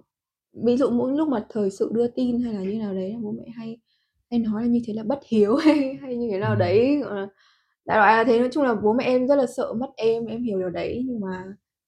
[0.66, 3.32] ví dụ mỗi lúc mà thời sự đưa tin hay là như nào đấy, bố
[3.32, 3.78] mẹ hay
[4.32, 6.60] hay nói là như thế là bất hiếu hay hay như thế nào Ừm.
[6.60, 7.02] đấy,
[7.86, 8.40] đại loại là thế.
[8.40, 11.04] Nói chung là bố mẹ em rất là sợ mất em, em hiểu điều đấy,
[11.08, 11.44] nhưng mà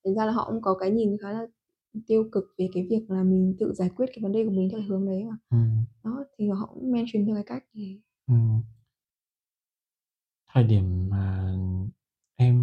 [0.06, 1.48] thực ra là họ cũng có cái nhìn khá là
[2.08, 4.70] tiêu cực về cái việc là mình tự giải quyết cái vấn đề của mình
[4.72, 5.38] theo hướng đấy mà.
[5.50, 5.86] Ừm.
[6.04, 8.64] Đó, thì họ cũng mention theo cái cách thì Ừm.
[10.54, 11.52] Thời điểm mà
[12.36, 12.58] em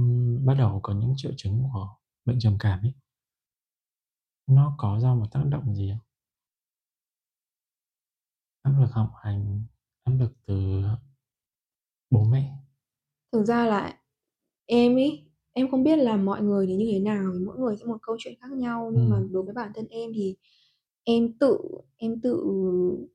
[0.46, 1.88] bắt đầu có những triệu chứng của
[2.24, 2.92] bệnh trầm cảm ấy
[4.46, 6.06] nó có do một tác động gì không?
[8.64, 9.62] Áp lực học hành,
[10.04, 10.82] áp lực từ
[12.10, 12.52] bố mẹ.
[13.32, 13.98] Thực ra là
[14.66, 17.84] em ấy, em không biết là mọi người thì như thế nào, mỗi người sẽ
[17.84, 19.30] một câu chuyện khác nhau, nhưng mà Ừm.
[19.30, 20.36] đối với bản thân em thì
[21.06, 21.58] em tự
[21.98, 22.44] em tự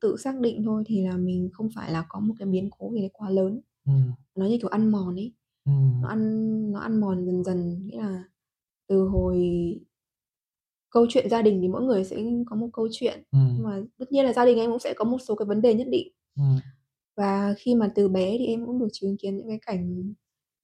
[0.02, 2.92] tự xác định thôi, thì là mình không phải là có một cái biến cố
[2.94, 3.62] gì đấy quá lớn.
[3.86, 4.12] Ừm.
[4.36, 5.34] Nó như kiểu ăn mòn ấy,
[6.02, 6.10] nó Ừm.
[6.10, 8.26] ăn nó ăn mòn dần dần, nghĩa là
[8.90, 9.38] từ hồi
[10.92, 13.64] câu chuyện gia đình thì mỗi người sẽ có một câu chuyện, nhưng Ừm.
[13.66, 15.74] mà tất nhiên là gia đình em cũng sẽ có một số cái vấn đề
[15.74, 16.08] nhất định.
[16.38, 16.60] Ừm.
[17.18, 20.14] Và khi mà từ bé thì em cũng được chứng kiến những cái cảnh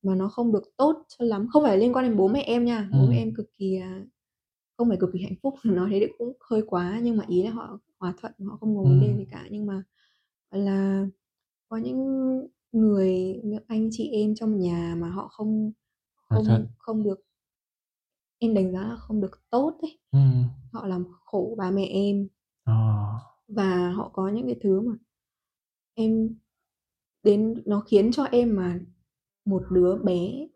[0.03, 2.65] mà nó không được tốt cho lắm, không phải liên quan đến bố mẹ em
[2.65, 3.21] nha, bố mẹ Ừm.
[3.21, 4.01] em cực kỳ là
[4.77, 7.51] không phải cực kỳ hạnh phúc, nói thế cũng hơi quá, nhưng mà ý là
[7.51, 9.17] họ hòa thuận, họ không vấn đề Ừm.
[9.17, 9.45] gì cả.
[9.51, 9.83] Nhưng mà,
[10.51, 11.07] là,
[11.69, 11.99] có những
[12.73, 15.73] người, những anh chị em trong nhà mà họ không
[16.29, 17.21] không không được
[18.39, 20.49] em đánh giá là không được tốt ấy, Ừm.
[20.73, 22.27] họ làm khổ ba mẹ em.
[22.65, 22.73] Ờ.
[23.47, 24.93] Và họ có những cái thứ mà
[25.95, 26.35] em
[27.23, 28.79] đến nó khiến cho em mà
[29.45, 30.47] một đứa bé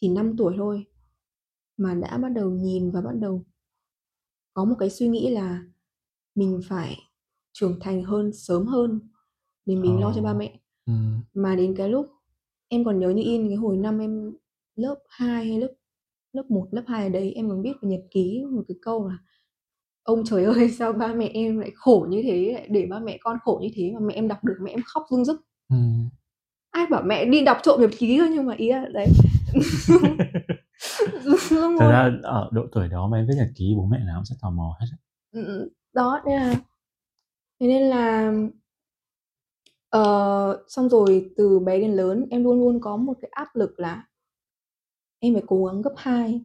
[0.00, 0.84] chỉ 5 tuổi thôi,
[1.82, 3.44] mà đã bắt đầu nhìn và bắt đầu
[4.54, 5.62] có một cái suy nghĩ là
[6.34, 6.96] mình phải
[7.52, 9.00] trưởng thành hơn, sớm hơn
[9.66, 9.80] để Ờ.
[9.80, 10.60] mình lo cho ba mẹ.
[10.86, 11.20] Ừm.
[11.34, 12.06] Mà đến cái lúc
[12.68, 14.32] em còn nhớ như in cái hồi năm em
[14.76, 15.72] lớp 2 hay lớp
[16.32, 19.08] lớp 1, lớp 2 ở đấy em còn viết vào nhật ký một cái câu
[19.08, 19.18] là
[20.02, 23.18] "Ông trời ơi, sao ba mẹ em lại khổ như thế, lại để ba mẹ
[23.20, 25.40] con khổ như thế?" Mà mẹ em đọc được mẹ em khóc rưng rức.
[25.68, 26.08] Ừm.
[26.70, 29.06] Ai bảo mẹ đi đọc trộm nhật ký thôi, nhưng mà ý là đấy.
[31.78, 34.24] Thật ra ở độ tuổi đó mà em viết nhật ký bố mẹ nào cũng
[34.24, 34.86] sẽ tò mò hết.
[35.32, 35.68] Ừm, ừm.
[35.92, 36.54] Đó, nên là
[37.60, 38.32] thế nên là
[39.88, 43.80] ờ, xong rồi từ bé đến lớn em luôn luôn có một cái áp lực
[43.80, 44.06] là
[45.18, 46.40] em phải cố gắng gấp 2,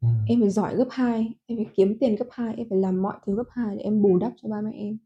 [0.00, 0.24] Ừm.
[0.26, 3.14] em phải giỏi gấp 2, em phải kiếm tiền gấp 2, em phải làm mọi
[3.26, 4.98] thứ gấp 2 để em bù đắp cho ba mẹ em.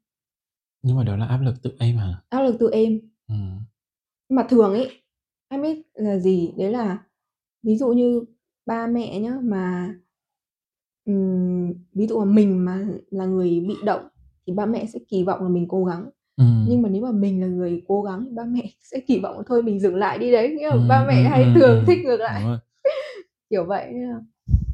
[0.82, 2.22] Nhưng mà đó là áp lực tự em hả?
[2.28, 3.00] Áp lực từ em.
[4.28, 5.02] Nhưng mà thường ấy,
[5.48, 6.52] em biết là gì?
[6.58, 7.04] Đấy là
[7.62, 8.24] ví dụ như
[8.66, 9.94] ba mẹ nhá, mà
[11.04, 14.08] ừm, ví dụ mà mình mà là người bị động
[14.46, 16.10] thì ba mẹ sẽ kỳ vọng là mình cố gắng.
[16.36, 16.64] Ừm.
[16.68, 19.36] Nhưng mà nếu mà mình là người cố gắng thì ba mẹ sẽ kỳ vọng
[19.36, 21.54] là thôi mình dừng lại đi đấy, nghĩa là Ừm, ba mẹ ừm, hay ừm,
[21.54, 21.86] thường ừm.
[21.86, 22.40] thích ngược lại.
[22.42, 22.58] Đúng rồi.
[23.50, 24.20] Kiểu vậy, nên là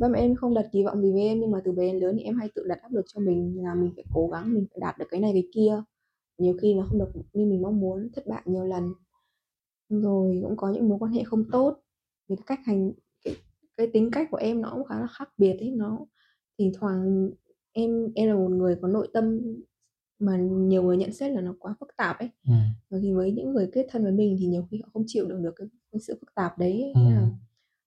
[0.00, 1.98] ba mẹ em không đặt kỳ vọng gì với em, nhưng mà từ bé đến
[2.02, 4.54] lớn thì em hay tự đặt áp lực cho mình là mình phải cố gắng,
[4.54, 5.82] mình phải đạt được cái này cái kia.
[6.38, 8.92] Nhiều khi nó không được như mình mong muốn, thất bại nhiều lần.
[9.88, 11.76] Rồi cũng có những mối quan hệ không tốt,
[12.28, 12.92] vì cái cách hành
[13.82, 15.98] cái tính cách của em nó cũng khá là khác biệt ấy, nó
[16.58, 17.30] thỉnh thoảng
[17.72, 19.40] em em là một người có nội tâm
[20.18, 22.30] mà nhiều người nhận xét là nó quá phức tạp ấy.
[22.48, 22.56] Ừm.
[22.90, 25.26] Và thì với những người kết thân với mình thì nhiều khi họ không chịu
[25.28, 27.30] đựng được cái cái sự phức tạp đấy ấy, nghĩa là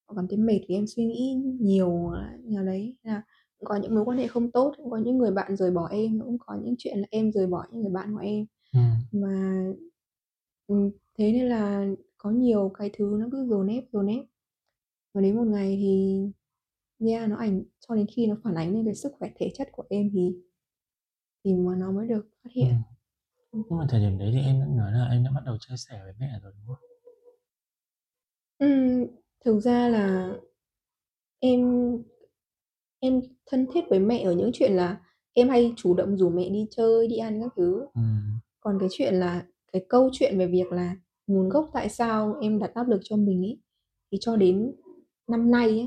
[0.07, 2.11] họ cảm thấy mệt vì em suy nghĩ nhiều
[2.43, 2.97] nào đấy.
[3.03, 3.23] Là
[3.59, 5.87] cũng có những mối quan hệ không tốt, cũng có những người bạn rời bỏ
[5.91, 8.45] em, cũng có những chuyện là em rời bỏ những người bạn của em.
[8.73, 8.83] Ừm.
[9.21, 9.65] Mà
[10.67, 14.25] ừm, thế nên là có nhiều cái thứ nó cứ dồn ép, dồn ép.
[15.15, 16.17] Và đến một ngày thì
[17.07, 19.67] yeah, nó ảnh cho đến khi nó phản ánh lên cái sức khỏe thể chất
[19.71, 20.35] của em thì
[21.43, 22.69] thì mà nó mới được phát hiện.
[22.69, 22.83] Ừm.
[23.51, 23.63] Ừm.
[23.69, 25.75] Nhưng mà thời điểm đấy thì em đã nói là em đã bắt đầu chia
[25.77, 26.85] sẻ với mẹ rồi, đúng không?
[28.59, 29.05] Ừm,
[29.45, 30.33] thực ra là
[31.39, 31.61] em
[32.99, 35.01] em thân thiết với mẹ ở những chuyện là
[35.33, 37.85] em hay chủ động rủ mẹ đi chơi, đi ăn các thứ.
[37.95, 38.39] Ừm.
[38.59, 40.95] Còn cái chuyện là cái câu chuyện về việc là
[41.27, 43.59] nguồn gốc tại sao em đặt áp lực cho mình ấy,
[44.11, 44.71] thì cho đến
[45.27, 45.85] năm nay á,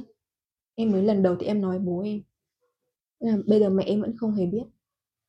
[0.75, 2.23] em mới lần đầu tiên em nói bố em.
[3.47, 4.65] Bây giờ mẹ em vẫn không hề biết.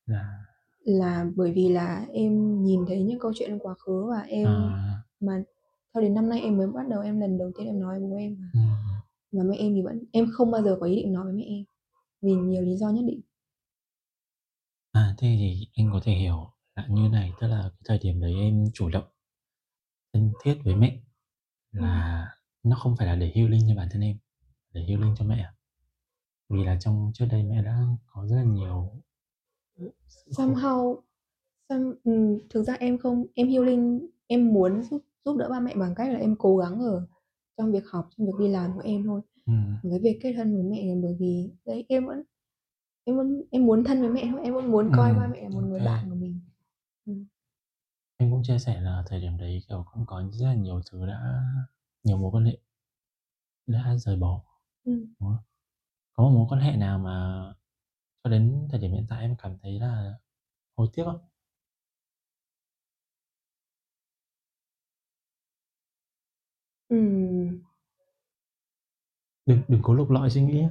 [0.05, 0.45] Là
[0.83, 4.47] Là bởi vì là em nhìn thấy những câu chuyện trong quá khứ và em
[4.47, 5.03] À.
[5.19, 5.43] mà
[5.93, 8.09] cho đến năm nay em mới bắt đầu em lần đầu tiên em nói với
[8.09, 8.65] bố em và Ừm.
[9.31, 11.43] và mẹ em thì vẫn em không bao giờ có ý định nói với mẹ
[11.43, 11.63] em,
[12.21, 13.21] vì nhiều lý do nhất định.
[14.91, 18.21] À, thế thì anh có thể hiểu là như này, tức là cái thời điểm
[18.21, 19.05] đấy em chủ động
[20.13, 20.99] thân thiết với mẹ
[21.73, 21.81] Ừm.
[21.83, 22.27] là
[22.63, 24.17] nó không phải là để healing cho bản thân em,
[24.73, 25.45] để healing cho mẹ?
[26.49, 28.91] Vì là trong trước đây mẹ đã có rất là nhiều.
[30.37, 31.01] Somehow
[31.69, 35.75] some ừm, thực ra em không em healing em muốn giúp giúp đỡ ba mẹ
[35.75, 37.07] bằng cách là em cố gắng ở
[37.57, 39.21] trong việc học, trong việc đi làm của em thôi.
[39.83, 42.23] Còn cái việc kết thân với mẹ là bởi vì đấy, em vẫn
[43.05, 45.41] em vẫn em muốn thân với mẹ thôi, em vẫn muốn coi ba Ừm, mẹ
[45.43, 46.39] là một người bạn của mình.
[47.05, 47.25] Ừm.
[48.17, 51.05] Em cũng chia sẻ là thời điểm đấy, kiểu, cũng có rất là nhiều thứ
[51.05, 51.43] đã
[52.03, 52.57] nhiều mối quan hệ
[53.67, 54.41] đã rời bỏ,
[54.85, 55.37] đúng không?
[56.13, 57.43] Có một mối quan hệ nào mà
[58.23, 60.13] cho đến thời điểm hiện tại em cảm thấy là
[60.77, 61.19] hối tiếc không?
[66.89, 67.61] Ừm.
[69.45, 70.63] Đừng đừng có lục lọi suy nghĩ.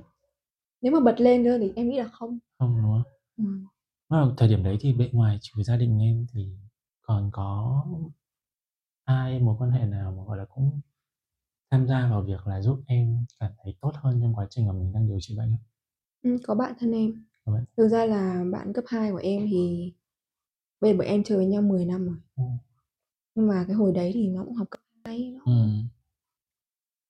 [0.83, 2.38] Nếu mà bật lên nữa thì em nghĩ là không.
[2.59, 3.03] Không, đúng không?
[3.37, 3.67] Ừm.
[4.09, 6.49] Ờ, thời điểm đấy thì bên ngoài trừ gia đình em thì
[7.03, 7.85] còn có
[9.05, 10.81] ai mối quan hệ nào mà, gọi là, cũng
[11.70, 14.72] tham gia vào việc là giúp em cảm thấy tốt hơn trong quá trình mà
[14.72, 15.68] mình đang điều trị bệnh không?
[16.22, 17.24] Ừm, có bạn thân em.
[17.44, 19.92] Có bạn Thực ra là bạn cấp 2 của em thì
[20.81, 22.16] bây giờ bọn em chơi với nhau 10 năm rồi.
[22.37, 22.59] Ừm.
[23.35, 25.88] Nhưng mà cái hồi đấy thì nó cũng học cấp 2, nó Ừm.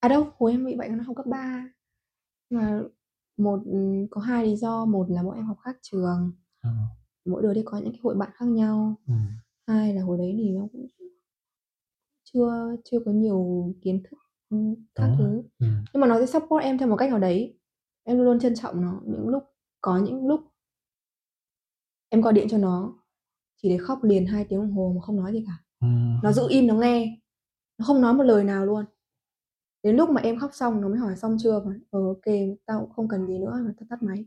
[0.01, 1.69] À, đâu, hồi em bị bệnh nó học cấp 3.
[2.51, 2.83] Mà
[3.39, 6.71] một ừm, có 2 lý do, một là bọn em học khác trường, Ờ.
[7.25, 8.97] mỗi đứa đi có những cái hội bạn khác nhau.
[9.07, 9.39] Ừm.
[9.67, 10.87] Hai là hồi đấy thì nó cũng
[12.25, 14.19] chưa chưa có nhiều kiến thức,
[14.51, 15.43] ừm, các thứ.
[15.59, 15.85] ừm.
[15.95, 17.59] Nhưng mà nó sẽ support em theo một cách nào đấy.
[18.05, 19.43] Em luôn luôn trân trọng nó, những lúc
[19.81, 20.41] có những lúc
[22.09, 22.95] em gọi điện cho nó
[23.63, 25.53] chỉ để khóc liền 2 tiếng đồng hồ mà không nói gì cả.
[25.81, 27.19] Ừm Nó giữ im nó nghe,
[27.79, 28.85] nó không nói một lời nào luôn.
[29.83, 32.57] Đến lúc mà em khóc xong nó mới hỏi: "Xong chưa?" Bảo: "Ờ, ô kê,
[32.67, 34.27] tao cũng không cần gì nữa." Rồi tắt tắt máy.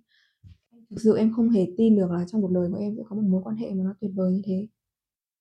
[0.89, 3.15] Thực sự em không hề tin được là trong cuộc đời của em sẽ có
[3.15, 4.67] một mối quan hệ mà nó tuyệt vời như thế.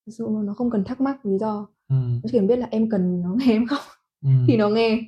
[0.06, 2.20] Thực sự luôn, nó không cần thắc mắc lý do, Ừm.
[2.22, 3.80] nó chỉ cần biết là em cần nó nghe em khóc
[4.46, 4.58] thì Ừm.
[4.58, 5.00] nó nghe.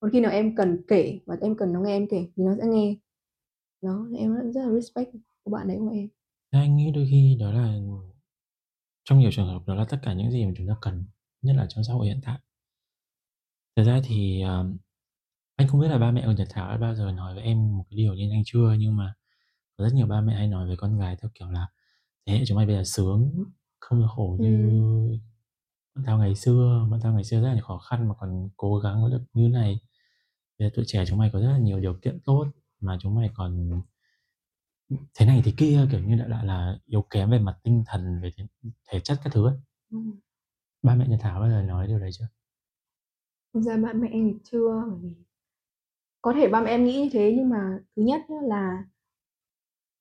[0.00, 2.54] Còn khi nào em cần kể và em cần nó nghe em kể thì nó
[2.58, 2.96] sẽ nghe.
[3.82, 5.10] Đó, thì em rất là respect
[5.44, 6.08] cô bạn đấy của em.
[6.52, 7.74] Thế anh nghĩ đôi khi đó là
[9.04, 11.04] trong nhiều trường hợp đó là tất cả những gì mà chúng ta cần,
[11.42, 12.38] nhất là trong xã hội hiện tại.
[13.76, 14.66] Thật ra thì, ờ,
[15.56, 17.78] Anh không biết là ba mẹ của Nhật Thảo đã bao giờ nói với em
[17.78, 19.14] một cái điều như anh chưa, nhưng mà
[19.78, 21.68] có rất nhiều ba mẹ hay nói với con gái theo kiểu là
[22.26, 23.32] "Thế hệ chúng mày bây giờ sướng,
[23.80, 25.20] không khổ như Ừm.
[25.94, 28.78] Bọn tao ngày xưa, bọn tao ngày xưa rất là khó khăn mà còn cố
[28.78, 29.80] gắng được như này.
[30.58, 32.46] Bây giờ tụi trẻ chúng mày có rất là nhiều điều kiện tốt
[32.80, 33.82] mà chúng mày còn
[35.14, 38.20] thế này thế kia, kiểu như, đại loại là yếu kém về mặt tinh thần,
[38.22, 38.44] về thể
[38.90, 39.56] thể chất các thứ ấy."
[39.90, 40.20] Ừm.
[40.82, 42.28] Ba mẹ Nhật Thảo bao giờ nói điều đấy chưa?
[43.54, 45.14] Thực ra ba mẹ em thì chưa, bởi vì
[46.22, 48.84] có thể ba mẹ em nghĩ như thế nhưng mà thứ nhất là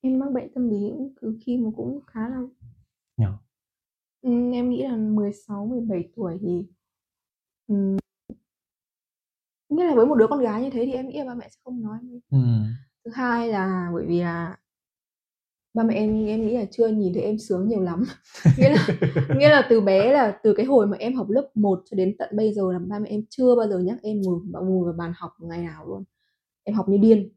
[0.02, 2.38] em mắc bệnh tâm lý cũng từ khi mà cũng khá là
[3.18, 3.40] Nhỏ.
[4.22, 6.66] Ừm, em nghĩ là 16, 17 tuổi thì
[7.70, 7.98] ừm
[9.70, 11.48] nghĩa là với một đứa con gái như thế thì em nghĩ là ba mẹ
[11.50, 11.98] sẽ không nói
[12.32, 12.66] Ừm.
[13.06, 14.58] Thứ hai là bởi vì là
[15.74, 18.04] ba mẹ em em nghĩ là chưa nhìn thấy em sướng nhiều lắm.
[18.58, 18.88] Nghĩa là
[19.40, 22.16] nghĩa là từ bé là từ cái hồi mà em học lớp 1 cho đến
[22.20, 24.94] tận bây giờ là ba mẹ em chưa bao giờ nhắc em ngồi ngồi vào
[24.94, 26.04] bàn học ngày nào luôn.
[26.64, 27.30] Em học như điên.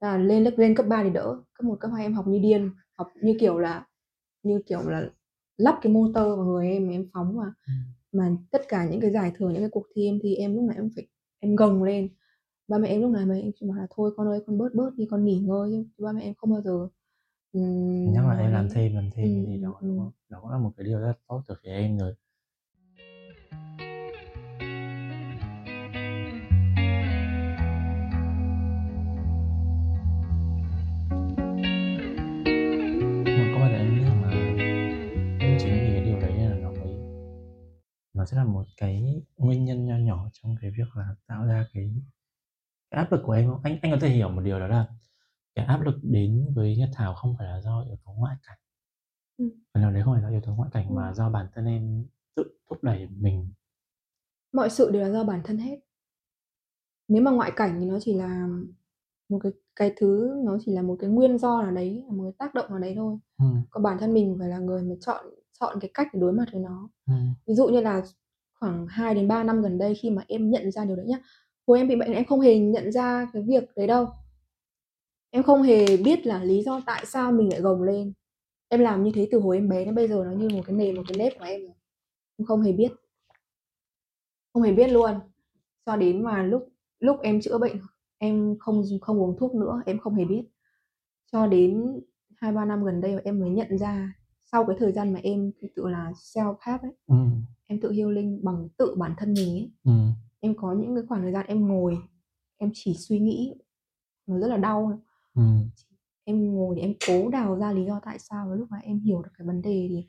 [0.00, 2.38] À, lên lớp lên cấp 3 thì đỡ, cấp 1, cấp 2 em học như
[2.38, 3.86] điên, học như kiểu là
[4.42, 5.10] như kiểu là
[5.56, 7.52] lắp cái motor vào người em, em phóng mà.
[7.68, 7.94] Ừm.
[8.12, 10.64] Mà tất cả những cái giải thưởng, những cái cuộc thi em thi em lúc
[10.64, 11.06] nào em phải
[11.40, 12.08] em gồng lên.
[12.68, 14.74] Ba mẹ em lúc nào mà em chỉ bảo là "Thôi con ơi, con bớt
[14.74, 16.88] bớt đi, con nghỉ ngơi" chứ ba mẹ em không bao giờ,
[18.04, 20.10] Nhắc ừm, là em làm thêm, làm thêm gì ừm, đó, không?
[20.28, 22.14] Đó cũng là một cái điều rất tốt từ phía em rồi.
[38.24, 41.66] Nó sẽ là một cái nguyên nhân nho nhỏ trong cái việc là tạo ra
[41.72, 41.90] cái
[42.90, 43.60] cái áp lực của em không?
[43.64, 44.86] Anh anh có thể hiểu một điều đó là
[45.54, 48.58] cái áp lực đến với Nhật Thảo không phải là do yếu tố ngoại cảnh.
[49.38, 49.50] Ừm.
[49.74, 51.14] Phần nào đấy không phải do yếu tố ngoại cảnh mà Ừm.
[51.14, 52.06] do bản thân em
[52.36, 53.52] tự thúc đẩy mình.
[54.52, 55.80] Mọi sự đều là do bản thân hết.
[57.08, 58.48] Nếu mà ngoại cảnh thì nó chỉ là
[59.28, 62.32] một cái cái thứ nó chỉ là một cái nguyên do nào đấy, một cái
[62.38, 63.18] tác động nào đấy thôi.
[63.38, 63.62] Ừm.
[63.70, 65.24] Còn bản thân mình phải là người mà chọn
[65.60, 66.88] chọn cái cách để đối mặt với nó.
[67.06, 67.34] Ừm.
[67.46, 68.02] Ví dụ như là
[68.60, 71.18] khoảng 2 đến 3 năm gần đây khi mà em nhận ra điều đấy nhá,
[71.66, 74.08] hồi em bị bệnh em không hề nhận ra cái việc đấy đâu.
[75.30, 78.12] Em không hề biết là lý do tại sao mình lại gồng lên.
[78.68, 80.76] Em làm như thế từ hồi em bé đến bây giờ nó như một cái
[80.76, 81.74] nền, một cái nếp của em rồi.
[82.38, 82.92] Em không hề biết.
[84.52, 85.14] Không hề biết luôn.
[85.86, 86.68] Cho đến mà lúc
[87.00, 87.76] lúc em chữa bệnh,
[88.18, 90.42] em không không uống thuốc nữa, em không hề biết.
[91.32, 92.00] Cho đến
[92.36, 94.12] 2-3 năm gần đây mà em mới nhận ra,
[94.54, 97.42] sau cái thời gian mà em tự là self-help ấy, Ừm.
[97.66, 99.70] em tự healing bằng tự bản thân mình ấy.
[99.84, 100.12] Ừm.
[100.40, 101.98] Em có những cái khoảng thời gian em ngồi,
[102.56, 103.54] em chỉ suy nghĩ,
[104.26, 105.00] nó rất là đau.
[105.34, 105.68] Ừm.
[106.24, 108.98] Em ngồi để em cố đào ra lý do tại sao và lúc mà em
[108.98, 110.08] hiểu được cái vấn đề thì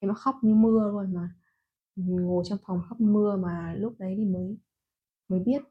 [0.00, 1.34] em đã khóc như mưa luôn mà.
[1.96, 4.56] Ngồi trong phòng khóc mưa mà lúc đấy thì mới
[5.28, 5.62] mới biết.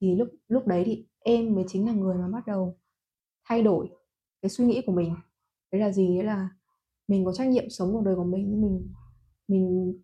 [0.00, 2.76] Thì lúc lúc đấy thì em mới chính là người mà bắt đầu
[3.44, 3.90] thay đổi
[4.42, 5.14] cái suy nghĩ của mình.
[5.72, 6.16] Đấy là gì?
[6.16, 6.48] Đấy là
[7.08, 8.92] mình có trách nhiệm sống cuộc đời của mình, nhưng mình
[9.48, 9.94] mình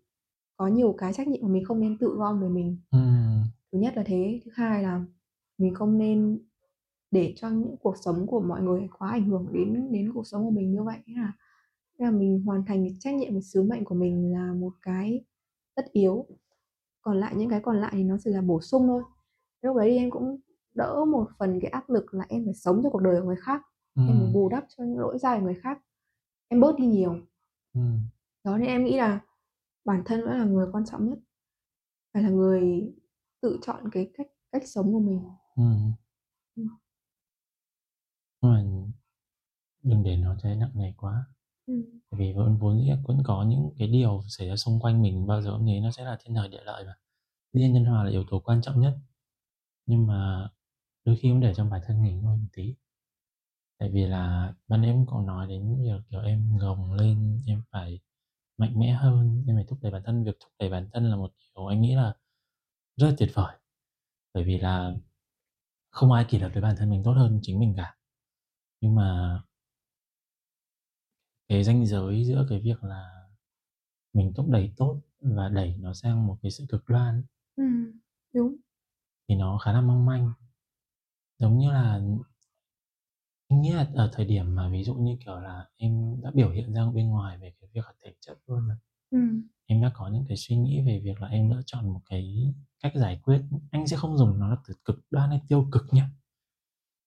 [0.57, 2.77] có nhiều cái trách nhiệm mà mình không nên tự gom về mình.
[2.91, 3.43] Ừm.
[3.71, 4.41] Thứ nhất là thế.
[4.45, 5.05] Thứ hai là
[5.57, 6.39] mình không nên
[7.11, 10.45] để cho những cuộc sống của mọi người quá ảnh hưởng đến đến cuộc sống
[10.45, 10.97] của mình như vậy.
[11.07, 11.33] Là
[11.97, 15.25] là mình hoàn thành cái trách nhiệm và sứ mệnh của mình là một cái
[15.75, 16.25] tất yếu.
[17.01, 19.03] Còn lại những cái còn lại thì nó chỉ là bổ sung thôi.
[19.61, 20.39] Lúc đấy thì em cũng
[20.75, 23.35] đỡ một phần cái áp lực là em phải sống cho cuộc đời của người
[23.35, 23.61] khác,
[23.95, 25.79] em phải bù đắp cho những lỗi sai của người khác.
[26.53, 27.15] Em bớt đi nhiều.
[27.73, 27.99] Ừm.
[28.43, 29.19] Đó, nên em nghĩ là
[29.85, 31.19] bản thân vẫn là người quan trọng nhất.
[32.13, 32.93] Phải là người
[33.41, 35.21] tự chọn cái cách cách sống của mình.
[35.55, 35.91] Ừm.
[38.41, 38.63] Nhưng mà
[39.83, 41.25] đừng để nó thấy nặng nề quá.
[42.11, 45.27] Bởi vì vốn vốn dĩ vẫn có những cái điều xảy ra xung quanh mình
[45.27, 46.95] bao giờ cũng thế, nó sẽ là thiên thời địa lợi mà.
[47.53, 48.97] Nhiên nhân hòa là yếu tố quan trọng nhất.
[49.85, 50.49] Nhưng mà
[51.05, 52.75] đôi khi cũng để cho bản thân nghỉ ngơi một tí.
[53.79, 57.61] Tại vì là ban nãy em có nói đến việc, kiểu, em gồng lên, em
[57.71, 57.99] phải
[58.57, 60.23] mạnh mẽ hơn, em phải thúc đẩy bản thân.
[60.23, 62.15] Việc thúc đẩy bản thân là một điều anh nghĩ là
[62.97, 63.57] rất là tuyệt vời.
[64.33, 64.93] Bởi vì là
[65.89, 67.95] không ai kỷ luật được bản thân mình tốt hơn chính mình cả.
[68.81, 69.39] Nhưng mà
[71.49, 73.09] cái ranh giới giữa cái việc là
[74.13, 77.23] mình thúc đẩy tốt và đẩy nó sang một cái sự cực đoan
[77.55, 77.99] Ừm,
[78.33, 78.55] đúng.
[79.29, 80.33] thì nó khá là mong manh.
[81.39, 82.01] Giống như là
[83.49, 86.49] anh nghĩ là ở thời điểm mà ví dụ như, kiểu là, em đã biểu
[86.49, 88.77] hiện ra bên ngoài về cái việc là thể chất luôn rồi.
[89.11, 89.43] Ừm.
[89.65, 92.53] Em đã có những cái suy nghĩ về việc là em lựa chọn một cái
[92.83, 95.83] cách giải quyết, anh sẽ không dùng nó là từ cực đoan hay tiêu cực
[95.91, 96.09] nhá.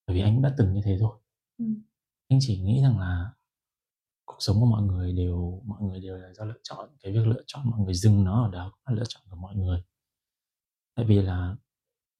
[0.07, 1.19] Bởi vì anh cũng đã từng như thế rồi.
[1.59, 1.83] Ừm.
[2.29, 3.33] Anh chỉ nghĩ rằng là
[4.25, 7.27] cuộc sống của mọi người đều mọi người đều là do lựa chọn, cái việc
[7.27, 9.83] lựa chọn mọi người dừng nó ở đó cũng là lựa chọn của mọi người.
[10.97, 11.57] Tại vì là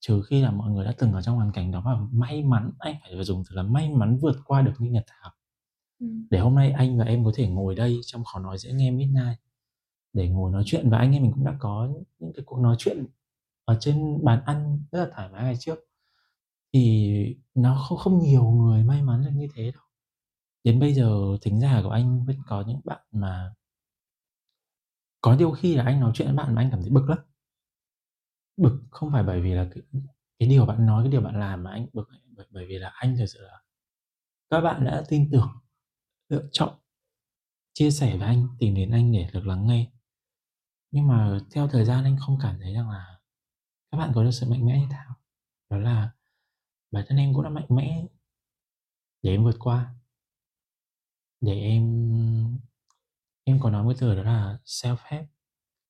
[0.01, 2.71] trừ khi là mọi người đã từng ở trong hoàn cảnh đó và may mắn
[2.79, 5.33] anh phải dùng từ là may mắn vượt qua được như Nhật Thảo
[6.01, 6.27] Ừm.
[6.31, 8.91] để hôm nay anh và em có thể ngồi đây trong khó nói dễ nghe
[8.91, 9.39] midnight
[10.13, 12.77] để ngồi nói chuyện và anh em mình cũng đã có những cái cuộc nói
[12.79, 13.07] chuyện
[13.65, 15.79] ở trên bàn ăn rất là thoải mái ngày trước.
[16.73, 19.83] Thì nó không không nhiều người may mắn được như thế đâu.
[20.65, 23.55] Đến bây giờ thính giả của anh vẫn có những bạn mà
[25.21, 27.19] có đôi khi là anh nói chuyện với bạn mà anh cảm thấy bực lắm
[28.57, 29.83] bực không phải bởi vì là cái,
[30.39, 32.89] cái điều bạn nói cái điều bạn làm mà anh bực bởi, bởi vì là
[32.95, 33.63] anh thật sự là
[34.51, 35.49] các bạn đã tin tưởng
[36.29, 36.79] lựa chọn
[37.73, 39.91] chia sẻ với anh tìm đến anh để được lắng nghe.
[40.91, 43.19] Nhưng mà theo thời gian anh không cảm thấy rằng là
[43.91, 45.15] các bạn có được sự mạnh mẽ như thảo.
[45.71, 46.11] Đó là
[46.91, 48.07] bản thân em cũng đã mạnh mẽ
[49.23, 49.95] để em vượt qua.
[51.41, 51.83] Để em
[53.45, 55.29] em có nói một từ đó là self help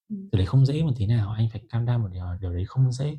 [0.08, 0.28] Ừm.
[0.32, 2.64] Điều đấy không dễ một tí nào, anh phải cam đoan một điều điều đấy
[2.66, 3.18] không dễ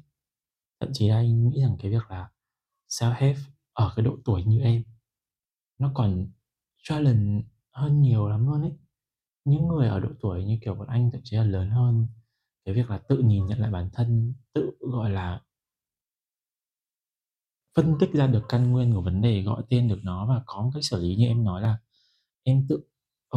[0.82, 2.30] thậm chí là anh nghĩ rằng cái việc là
[2.89, 3.38] self help
[3.73, 4.84] ở cái độ tuổi như em,
[5.80, 6.28] nó còn
[6.84, 8.73] challenge hơn nhiều lắm luôn ấy
[9.45, 12.08] những người ở độ tuổi như kiểu bọn anh thậm chí là lớn hơn,
[12.65, 15.41] cái việc là tự nhìn nhận lại bản thân, tự, gọi là,
[17.76, 20.62] phân tích ra được căn nguyên của vấn đề, gọi tên được nó và có
[20.63, 21.78] một cách xử lý như em nói là
[22.43, 22.82] em tự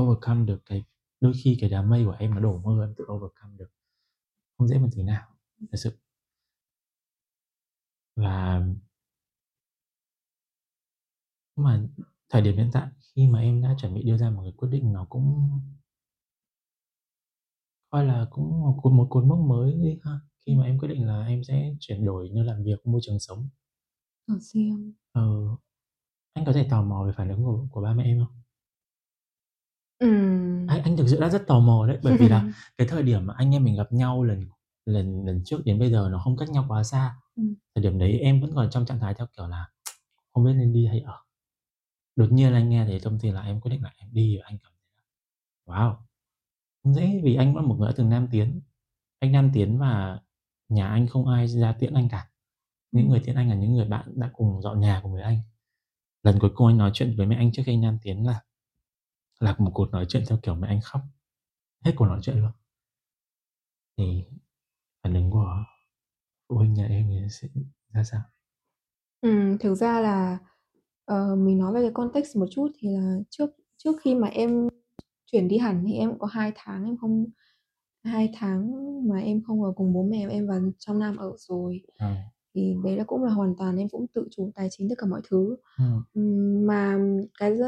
[0.00, 0.84] overcome được cái
[1.20, 3.70] đôi khi cái đám mây của em nó đổ mưa em tự overcome được.
[4.58, 5.28] Không dễ một tí nào
[5.72, 5.98] thật sự.
[8.16, 8.60] Và
[11.56, 11.82] mà
[12.30, 14.68] thời điểm hiện tại khi mà em đã chuẩn bị đưa ra một cái quyết
[14.72, 15.50] định nó cũng
[17.90, 20.20] coi là cũng một cột một cột mốc mới đi ha.
[20.46, 23.18] Khi mà em quyết định là em sẽ chuyển đổi nơi làm việc môi trường
[23.20, 23.48] sống.
[24.26, 24.92] Ở riêng.
[25.12, 25.22] ờ
[26.34, 28.39] anh có thể tò mò về phản ứng của, của ba mẹ em không
[30.00, 30.66] Ừm.
[30.66, 32.44] anh anh thực sự đã rất tò mò đấy bởi vì là
[32.78, 34.46] cái thời điểm mà anh em mình gặp nhau lần
[34.86, 37.14] lần lần trước đến bây giờ nó không cách nhau quá xa.
[37.36, 37.54] Ừm.
[37.74, 39.68] thời điểm đấy em vẫn còn trong trạng thái theo kiểu là
[40.34, 41.14] không biết nên đi hay ở.
[42.16, 44.44] Đột nhiên anh nghe thấy thông tin là em quyết định là em đi và
[44.46, 45.94] anh cảm thấy là wow
[46.84, 48.60] không dễ vì anh vẫn một người đã từng nam tiến.
[49.20, 50.20] Anh nam tiến và
[50.68, 52.28] nhà anh không ai ra tiễn anh cả.
[52.92, 55.38] Những người tiễn anh là những người bạn đã cùng dọn nhà cùng với anh.
[56.24, 58.40] Lần cuối cùng anh nói chuyện với mẹ anh trước khi anh nam tiến là
[59.40, 61.02] là một cuộc nói chuyện theo kiểu mẹ anh khóc
[61.84, 62.52] hết cuộc nói chuyện luôn
[63.96, 64.24] thì
[65.04, 65.64] phản ứng của
[66.48, 67.48] phụ huynh nhà em thì sẽ
[67.94, 68.22] ra sao
[69.20, 70.38] Ừm, thực ra là,
[71.04, 74.68] ờ, mình nói về cái context một chút thì là trước trước khi mà em
[75.32, 77.26] chuyển đi hẳn thì em có 2 tháng em không
[78.04, 78.72] 2 tháng
[79.08, 81.82] mà em không ở cùng bố mẹ, em vào trong Nam ở rồi.
[81.98, 82.06] Ờ.
[82.54, 85.06] Thì đấy là cũng là hoàn toàn em cũng tự chủ tài chính tất cả
[85.06, 85.56] mọi thứ.
[85.78, 86.02] Ừm.
[86.14, 86.98] Ừm, mà
[87.38, 87.58] cái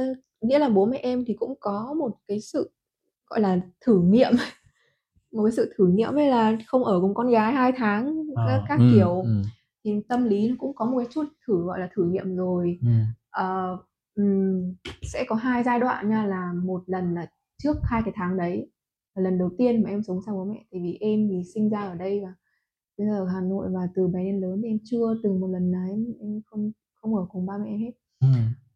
[0.40, 2.71] nghĩa là bố mẹ em thì cũng có một cái sự,
[3.31, 4.33] gọi là, thử nghiệm,
[5.33, 8.45] một cái sự thử nghiệm ấy là không ở cùng con gái 2 tháng Ờ,
[8.47, 9.42] các các ừm, kiểu, ừm.
[9.85, 12.79] thì tâm lý nó cũng có một cái chút thử, gọi là, thử nghiệm rồi.
[12.83, 13.03] Ừm.
[13.31, 13.79] Ờ,
[14.14, 17.27] ừm, sẽ có 2 giai đoạn nha, là một lần là
[17.62, 18.71] trước 2 cái tháng đấy,
[19.14, 21.71] là lần đầu tiên mà em sống xa bố mẹ, tại vì em thì sinh
[21.71, 22.35] ra ở đây và
[23.03, 25.47] bây giờ ở Hà Nội và từ bé đến lớn thì em chưa từng một
[25.49, 27.93] lần nào em em không không ở cùng ba mẹ em hết.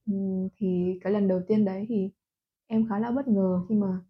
[0.07, 2.11] Ừm, thì cái lần đầu tiên đấy thì
[2.67, 4.01] em khá là bất ngờ khi mà,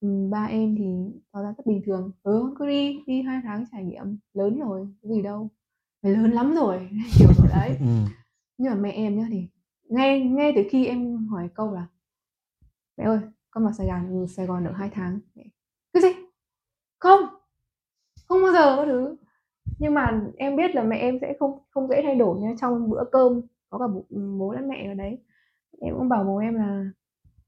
[0.00, 0.84] ừm, ba em thì
[1.32, 4.88] tỏ ra rất bình thường: "Ừ, cứ đi, đi 2 tháng trải nghiệm, lớn rồi,
[5.02, 5.50] có gì đâu,
[6.02, 6.88] mày lớn lắm rồi",
[7.18, 7.76] kiểu kiểu đấy.
[7.80, 8.06] Ừm.
[8.58, 9.48] Nhưng mà mẹ em nhá, thì
[9.88, 11.86] ngay ngay từ khi em hỏi câu là
[12.96, 13.18] "Mẹ ơi,
[13.50, 15.44] con vào Sài Gòn ừ, Sài Gòn ở 2 tháng." Mẹ:
[15.92, 16.08] "Cái gì?
[16.98, 17.20] Không!
[18.28, 19.16] Không bao giờ" các thứ.
[19.78, 22.90] Nhưng mà em biết là mẹ em sẽ không không dễ thay đổi nha, trong
[22.90, 24.04] bữa cơm có cả bố
[24.38, 25.18] bố lẫn mẹ ở đấy.
[25.80, 26.86] Em cũng bảo bố em là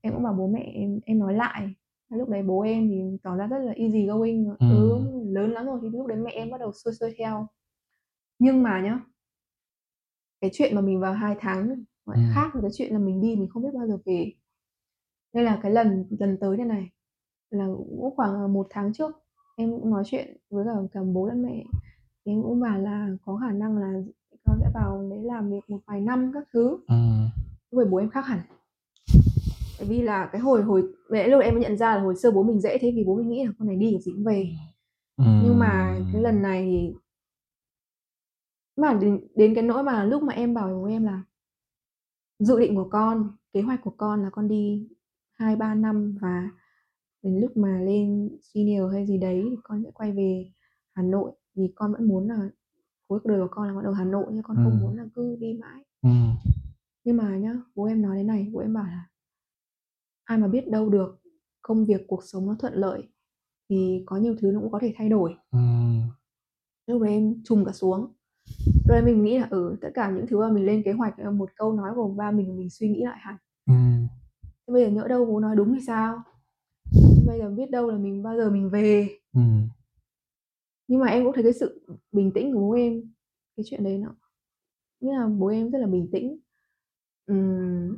[0.02, 1.74] em cũng bảo bố mẹ em em nói lại,
[2.10, 5.34] lúc đấy bố em thì tỏ ra rất là easy going, "Ừ, Ừm.
[5.34, 7.46] lớn lắm rồi." Thì lúc đấy mẹ em bắt đầu xuôi xuôi theo.
[8.40, 9.00] Nhưng mà nhá
[10.40, 11.68] cái chuyện mà mình vào 2 tháng
[12.06, 12.14] Ừm.
[12.34, 14.32] khác với cái chuyện là mình đi mình không biết bao giờ về.
[15.34, 16.90] Nên là cái lần lần tới đây này
[17.50, 19.12] là cũng khoảng, 1 tháng trước,
[19.56, 21.64] em cũng nói chuyện với cả cả bố lẫn mẹ,
[22.28, 23.92] thì em cũng bảo là có khả năng là
[24.44, 26.78] con sẽ vào đấy làm việc một vài năm các thứ.
[26.88, 27.28] Ừm.
[27.70, 28.40] Lúc đấy bố em khác hẳn.
[29.78, 32.30] Tại vì là cái hồi hồi đấy lúc em mới nhận ra là hồi xưa
[32.30, 34.24] bố mình dễ thế vì bố mình nghĩ là con này đi kiểu gì cũng
[34.24, 34.46] về.
[35.16, 36.94] Nhưng mà cái lần này thì
[38.76, 41.22] mà đến đến cái nỗi mà lúc mà em bảo bố em là
[42.38, 44.88] dự định của con, kế hoạch của con là con đi
[45.38, 46.50] 2-3 năm và
[47.22, 50.50] đến lúc mà lên senior hay gì đấy thì con sẽ quay về
[50.94, 52.48] Hà Nội, vì con vẫn muốn là
[53.08, 54.80] cuối cuộc đời của con là con ở Hà Nội chứ con không Ừm.
[54.80, 55.84] muốn là cứ đi mãi.
[56.02, 56.34] Ừm.
[57.04, 59.04] Nhưng mà nhá, bố em nói thế này, bố em bảo là
[60.24, 61.20] "Ai mà biết đâu được,
[61.62, 63.02] công việc, cuộc sống nó thuận lợi
[63.70, 66.00] thì có nhiều thứ nó cũng có thể thay đổi." Ừm.
[66.86, 68.12] Lúc đấy em trùng cả xuống.
[68.88, 71.30] rồi mình nghĩ là ừ tất cả những thứ mà mình lên kế hoạch là
[71.30, 73.36] một câu nói của ba mình mình suy nghĩ lại hẳn
[73.66, 73.74] ừ.
[74.66, 76.22] thế bây giờ nhỡ đâu bố nói đúng thì sao
[77.26, 79.40] bây giờ biết đâu là mình bao giờ mình về Ừ.
[80.88, 83.02] nhưng mà em cũng thấy cái sự bình tĩnh của bố em
[83.56, 84.14] cái chuyện đấy nó
[85.00, 86.38] nghĩa là bố em rất là bình tĩnh.
[87.26, 87.96] Ừm,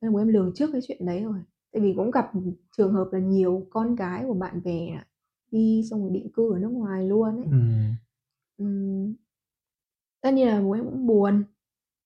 [0.00, 1.38] nên bố em lường trước cái chuyện đấy rồi.
[1.72, 2.32] Tại vì cũng gặp
[2.76, 5.02] trường hợp là nhiều con cái của bạn bè
[5.50, 7.46] đi xong rồi định cư ở nước ngoài luôn ấy.
[7.50, 7.58] Ừ.
[8.58, 9.14] Ừm,
[10.20, 11.44] tất nhiên là bố em cũng buồn.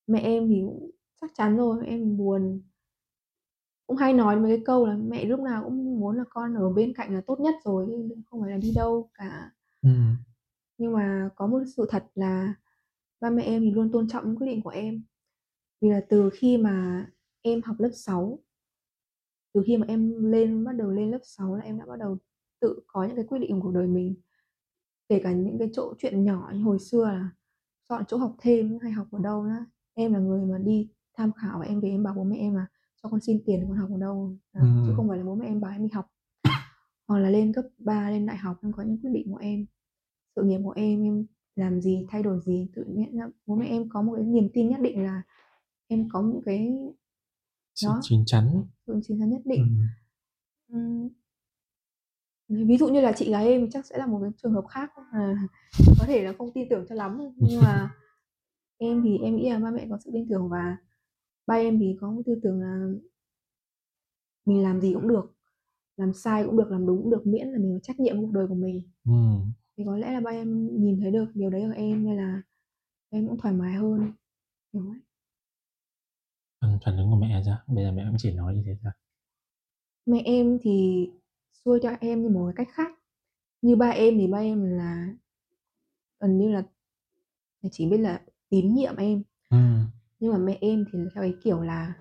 [0.07, 0.91] Mẹ em thì cũng
[1.21, 2.61] chắc chắn rồi mẹ em buồn.
[3.87, 6.71] Cũng hay nói mấy cái câu là mẹ lúc nào cũng muốn là con ở
[6.71, 7.87] bên cạnh là tốt nhất rồi
[8.31, 9.51] không phải là đi đâu cả
[9.87, 9.93] Ừ.
[10.79, 12.55] nhưng mà có một sự thật là
[13.21, 15.03] ba mẹ em thì luôn tôn trọng những quyết định của em
[15.81, 17.07] vì là từ khi mà
[17.43, 18.39] em học lớp 6
[19.55, 22.19] từ khi mà em lên bắt đầu lên lớp 6 là em đã bắt đầu
[22.61, 24.15] tự có những cái quyết định của cuộc đời mình
[25.09, 27.31] kể cả những cái chỗ chuyện nhỏ như hồi xưa là
[27.89, 31.33] chọn chỗ học thêm hay học ở đâu đó em là người mà đi tham
[31.33, 32.67] khảo và em về em bảo bố mẹ em là
[33.03, 34.67] cho con xin tiền để con học ở đâu à, Ừ.
[34.87, 36.07] chứ không phải là bố mẹ em bảo em đi học
[37.09, 39.67] hoặc là lên cấp 3 lên đại học em có những quyết định của em
[40.37, 41.27] sự nghiệp của em em
[41.57, 44.69] làm gì thay đổi gì tự nhiên bố mẹ em có một cái niềm tin
[44.69, 45.23] nhất định là
[45.89, 46.73] em có một cái
[47.75, 47.99] Sự Đó.
[48.03, 48.65] chín chắn.
[48.87, 49.51] sự chiến thắng nhất Ừ.
[49.51, 49.87] định
[50.69, 51.09] Ừm.
[52.49, 54.93] ví dụ như là chị gái em chắc sẽ là một cái trường hợp khác
[55.13, 55.49] à,
[55.99, 57.91] có thể là không tin tưởng cho lắm nhưng mà
[58.79, 60.77] em thì em nghĩ là ba mẹ có sự tin tưởng và
[61.47, 62.87] ba em thì có một tư tưởng là
[64.45, 65.33] mình làm gì cũng được
[65.97, 68.31] làm sai cũng được làm đúng cũng được miễn là mình có trách nhiệm cuộc
[68.33, 69.13] đời của mình Ừ.
[69.77, 72.43] thì có lẽ là ba em nhìn thấy được điều đấy ở em nên là
[73.11, 74.13] em cũng thoải mái hơn
[74.75, 75.01] hiểu đấy
[76.61, 77.59] Phần phản ứng của mẹ sao?
[77.67, 78.93] Bây giờ mẹ cũng chỉ nói như thế thôi.
[80.07, 81.07] mẹ em thì
[81.65, 82.93] xuôi cho em như một cái cách khác
[83.63, 85.09] như ba em thì ba em là
[86.21, 86.63] gần như là
[87.73, 89.57] chỉ biết là tín nhiệm em Ừ.
[90.21, 91.95] nhưng mà mẹ em thì theo cái kiểu là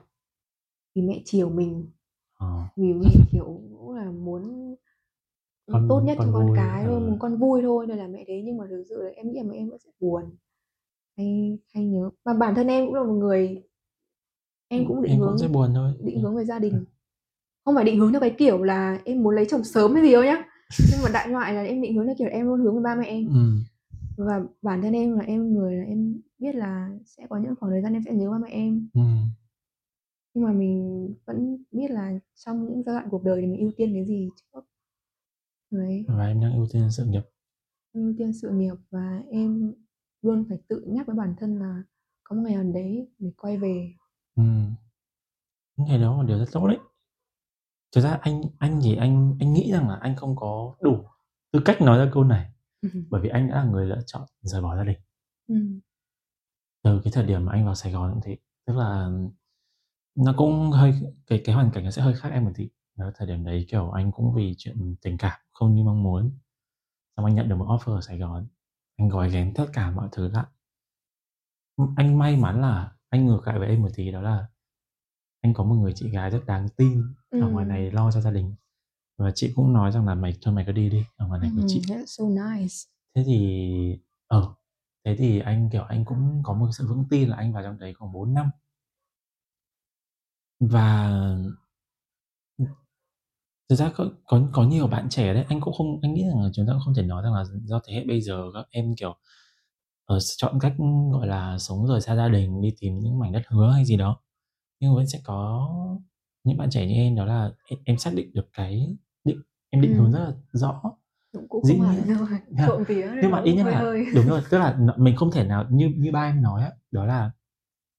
[0.96, 1.90] vì mẹ chiều mình
[2.38, 2.64] Ờ.
[2.76, 4.65] vì mẹ kiểu cũng là muốn
[5.72, 7.00] Con- tốt nhất con cho con vui, cái thôi ừ.
[7.00, 9.38] muốn con vui thôi nên là mẹ thế nhưng mà thực sự là em nghĩ
[9.38, 10.24] là mẹ em vẫn sẽ buồn.
[11.18, 12.10] Hay hay nhớ.
[12.26, 13.64] Mà bản thân em cũng là một người
[14.68, 15.92] em cũng định em hướng cũng sẽ buồn thôi.
[16.04, 16.86] định hướng về gia đình.
[17.66, 20.12] Không phải định hướng theo cái kiểu là em muốn lấy chồng sớm hay gì
[20.12, 20.46] đâu nhá.
[20.92, 22.96] Nhưng mà đại loại là em định hướng theo kiểu em luôn hướng về ba
[22.96, 23.28] mẹ em.
[23.28, 24.24] Ừ.
[24.26, 27.72] và bản thân em là em người là em biết là sẽ có những khoảng
[27.72, 28.88] thời gian em sẽ nhớ ba mẹ em.
[28.94, 29.02] Ừ.
[30.34, 33.72] nhưng mà mình vẫn biết là trong những giai đoạn cuộc đời thì mình ưu
[33.78, 34.60] tiên cái gì trước
[35.78, 37.22] đấy Và em đang ưu tiên sự nghiệp.
[37.94, 39.74] em ưu tiên sự nghiệp và em
[40.22, 41.84] luôn phải tự nhắc với bản thân là
[42.24, 43.94] có một ngày nào đấy để quay về
[44.36, 44.44] Ừ.
[45.78, 46.78] Những ngày đó là điều rất tốt đấy.
[47.96, 51.04] Thực ra anh anh thì anh anh nghĩ rằng là anh không có đủ
[51.52, 52.52] tư cách nói ra câu này
[53.10, 54.98] bởi vì anh đã là người lựa chọn rời bỏ gia đình
[55.48, 55.56] ừ.
[56.84, 59.10] từ cái thời điểm mà anh vào Sài Gòn thế tức là
[60.16, 60.94] nó cũng hơi
[61.28, 63.66] cái cái hoàn cảnh nó sẽ hơi khác em một tí đó thời điểm đấy
[63.70, 66.32] kiểu anh cũng vì chuyện tình cảm không như mong muốn.
[67.18, 68.48] Xong anh nhận được một offer ở Sài Gòn.
[68.98, 70.46] Anh gói ghém tất cả mọi thứ lại.
[71.98, 74.48] Anh may mắn là anh ngược lại với em một tí đó là
[75.42, 77.50] anh có một người chị gái rất đáng tin ở Ừ.
[77.50, 78.56] ngoài này lo cho gia đình.
[79.18, 81.52] Và chị cũng nói rằng là mày thôi mày cứ đi đi ở ngoài này
[81.56, 82.76] có Ừ, chị that's so nice.
[83.16, 84.54] Thế thì ờ
[85.06, 87.80] thế thì anh kiểu anh cũng có một sự vững tin là anh vào trong
[87.80, 88.50] đấy khoảng 4 năm.
[90.60, 91.10] Và
[93.70, 96.44] thực ra có, có có nhiều bạn trẻ đấy anh cũng không anh nghĩ rằng
[96.44, 98.66] là chúng ta cũng không thể nói rằng là do thế hệ bây giờ các
[98.72, 99.16] em kiểu
[100.06, 100.74] ờ, chọn cách
[101.14, 103.98] gọi là sống rời xa gia đình đi tìm những mảnh đất hứa hay gì
[103.98, 104.18] đó.
[104.80, 105.70] Nhưng vẫn sẽ có
[106.44, 109.82] những bạn trẻ như em đó là em, em xác định được cái định em
[109.82, 110.82] định hướng rất là rõ.
[111.34, 112.18] Cũng cũng Dĩ không hẳn nhiên.
[112.18, 112.28] đâu
[112.68, 114.06] trộm vía nhưng mà ít nhất hơi là hơi.
[114.16, 116.72] đúng rồi tức là n- mình không thể nào như như ba em nói á
[116.92, 117.32] đó là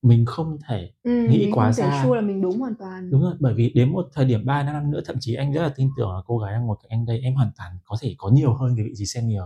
[0.08, 2.02] mình không thể ừ, nghĩ quá xa.
[2.04, 3.10] sure là mình đúng hoàn toàn.
[3.10, 5.62] Đúng rồi bởi vì đến một thời điểm 3 năm nữa thậm chí anh rất
[5.62, 7.96] là tin tưởng là cô gái đang ngồi cạnh anh đây em hoàn toàn có
[8.00, 9.42] thể có nhiều hơn cái vị trí senior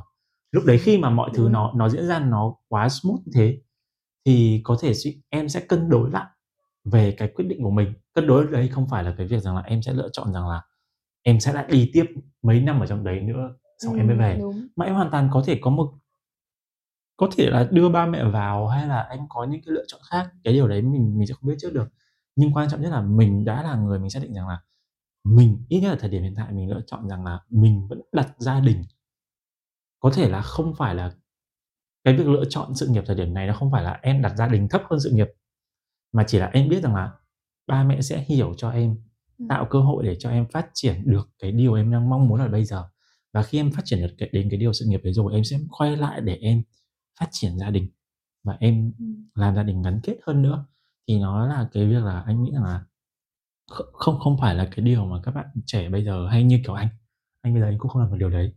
[0.52, 1.52] lúc đấy khi mà mọi thứ Đúng.
[1.52, 3.58] nó nó diễn ra nó quá smooth như thế
[4.26, 4.92] thì có thể
[5.30, 6.26] em sẽ cân đối lại
[6.84, 7.92] về cái quyết định của mình.
[8.14, 10.32] Cân đối ở đây không phải là cái việc rằng là em sẽ lựa chọn
[10.32, 10.62] rằng là
[11.22, 12.04] em sẽ lại đi tiếp
[12.42, 14.36] mấy năm ở trong đấy nữa xong em mới Ừ, về.
[14.40, 14.66] đúng.
[14.76, 15.92] Mà em hoàn toàn có thể có một
[17.20, 20.00] có thể là đưa ba mẹ vào hay là em có những cái lựa chọn
[20.10, 21.88] khác cái điều đấy mình mình sẽ không biết trước được.
[22.36, 24.60] Nhưng quan trọng nhất là mình đã là người mình xác định rằng là
[25.24, 28.00] mình ít nhất là thời điểm hiện tại mình lựa chọn rằng là mình vẫn
[28.12, 28.84] đặt gia đình.
[30.00, 31.12] Có thể là không phải là
[32.04, 34.32] cái việc lựa chọn sự nghiệp thời điểm này nó không phải là em đặt
[34.36, 35.28] gia đình thấp hơn sự nghiệp
[36.12, 37.12] mà chỉ là em biết rằng là
[37.66, 38.96] ba mẹ sẽ hiểu cho em
[39.40, 39.46] Ừ.
[39.48, 42.40] tạo cơ hội để cho em phát triển được cái điều em đang mong muốn
[42.40, 42.84] ở bây giờ.
[43.32, 45.44] Và khi em phát triển được cái, đến cái điều sự nghiệp đấy rồi em
[45.44, 46.62] sẽ quay lại để em
[47.20, 47.88] phát triển gia đình
[48.44, 48.92] và em
[49.34, 50.66] làm gia đình gắn kết hơn nữa.
[51.08, 52.84] Thì nó là cái việc là anh nghĩ rằng là
[53.70, 56.60] kh không không phải là cái điều mà các bạn trẻ bây giờ hay như
[56.64, 56.88] kiểu anh.
[57.42, 58.52] Anh bây giờ anh cũng không làm được điều đấy.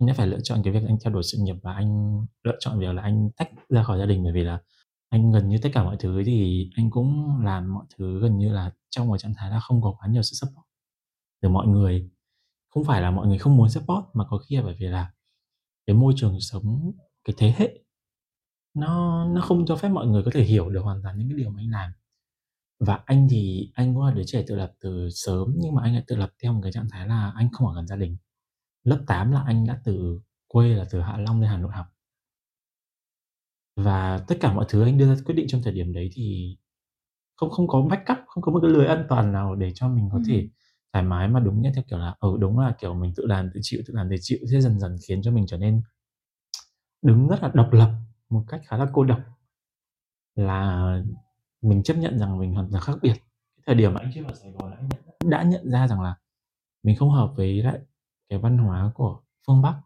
[0.00, 2.56] Anh đã phải lựa chọn cái việc anh theo đuổi sự nghiệp và anh lựa
[2.60, 4.60] chọn việc là anh tách ra khỏi gia đình, bởi vì là
[5.08, 8.52] anh gần như tất cả mọi thứ thì anh cũng làm mọi thứ gần như
[8.52, 10.66] là trong một trạng thái là không có quá nhiều sự support
[11.42, 12.10] từ mọi người.
[12.68, 15.12] Không phải là mọi người không muốn support mà có khi là bởi vì là
[15.86, 16.92] cái môi trường sống,
[17.24, 17.83] cái thế hệ
[18.74, 21.38] nó nó không cho phép mọi người có thể hiểu được hoàn toàn những cái
[21.38, 21.90] điều mà anh làm.
[22.80, 25.94] Và anh thì anh cũng là đứa trẻ tự lập từ sớm, nhưng mà anh
[25.94, 28.16] lại tự lập theo một cái trạng thái là anh không ở gần gia đình.
[28.84, 31.86] Lớp 8 là anh đã từ quê là từ Hạ Long lên Hà Nội học.
[33.76, 36.56] Và tất cả mọi thứ anh đưa ra quyết định trong thời điểm đấy thì
[37.36, 40.08] không không có backup, không có một cái lưới an toàn nào để cho mình
[40.12, 40.48] có thể Ừm.
[40.92, 43.50] thoải mái mà đúng như theo kiểu là, ừ, đúng là, kiểu, mình tự làm
[43.54, 45.82] tự chịu, tự làm tự chịu thế dần dần khiến cho mình trở nên
[47.02, 47.90] đứng rất là độc lập,
[48.34, 49.20] một cách khá là cô độc.
[50.34, 50.88] Là
[51.62, 53.14] mình chấp nhận rằng mình hoàn toàn khác biệt.
[53.66, 56.16] Thời điểm mà anh chưa vào Sài Gòn anh nhận đã nhận ra rằng là
[56.82, 57.80] mình không hợp với lại
[58.28, 59.80] cái văn hóa của phương Bắc,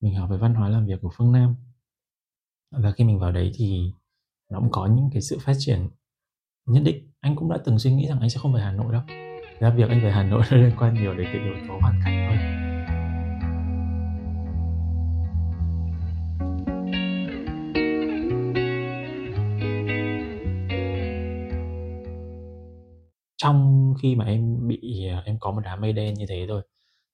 [0.00, 1.54] mình hợp với văn hóa làm việc của phương Nam.
[2.70, 3.92] Và khi mình vào đấy thì
[4.50, 5.88] nó cũng có những cái sự phát triển
[6.66, 7.10] nhất định.
[7.20, 9.02] Anh cũng đã từng suy nghĩ rằng anh sẽ không về Hà Nội đâu.
[9.60, 12.00] Ra việc anh về Hà Nội nó liên quan nhiều đến cái yếu tố hoàn
[12.04, 12.59] cảnh thôi
[23.42, 26.62] Trong khi mà em bị, à, em có một đám mây đen như thế rồi,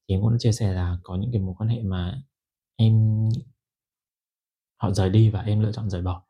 [0.09, 2.23] thì em cũng chia sẻ là có những cái mối quan hệ mà
[2.77, 2.95] em
[4.77, 6.23] họ rời đi và em lựa chọn rời bỏ.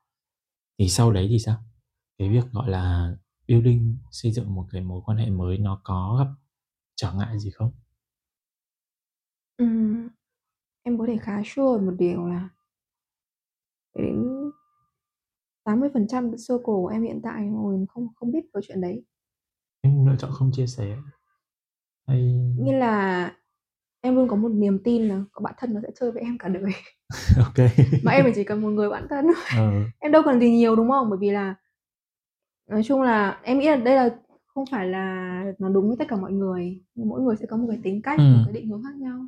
[0.78, 1.59] Thì sau đấy thì sao?
[2.18, 3.16] Cái việc, gọi là,
[3.49, 6.28] building, xây dựng một cái mối quan hệ mới nó có gặp
[6.97, 7.72] trở ngại gì không?
[9.57, 9.64] ừ,
[10.82, 12.49] em có thể khá sure một điều là
[13.94, 14.51] đến
[15.64, 19.05] 80% circle của em hiện tại mọi người không không biết câu chuyện đấy.
[19.87, 20.97] Em lựa chọn không chia sẻ
[22.07, 23.32] hay Nghĩa là
[24.01, 26.39] em luôn có một niềm tin là có bạn thân nó sẽ chơi với em
[26.39, 26.72] cả đời.
[27.55, 27.68] Kê.
[28.05, 29.34] Mà em chỉ cần một người bạn thân thôi.
[29.57, 29.72] Ờ.
[29.99, 31.11] Em đâu cần gì nhiều, đúng không?
[31.11, 31.55] Bởi vì là
[32.70, 34.09] nói chung là em nghĩ là đây là
[34.47, 37.57] không phải là nó đúng với tất cả mọi người, nhưng mỗi người sẽ có
[37.57, 38.43] một cái tính cách, một Ừm.
[38.45, 39.18] cái định hướng khác nhau.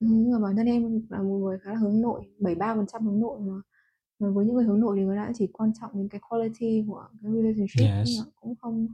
[0.00, 3.20] Ừm, nhưng mà bản thân em là một người khá là hướng nội, 73% hướng
[3.20, 3.54] nội mà.
[4.18, 6.84] Mà với những người hướng nội thì người ta chỉ quan trọng đến cái quality
[6.88, 8.08] của cái relationship, Yes.
[8.40, 8.86] cũng không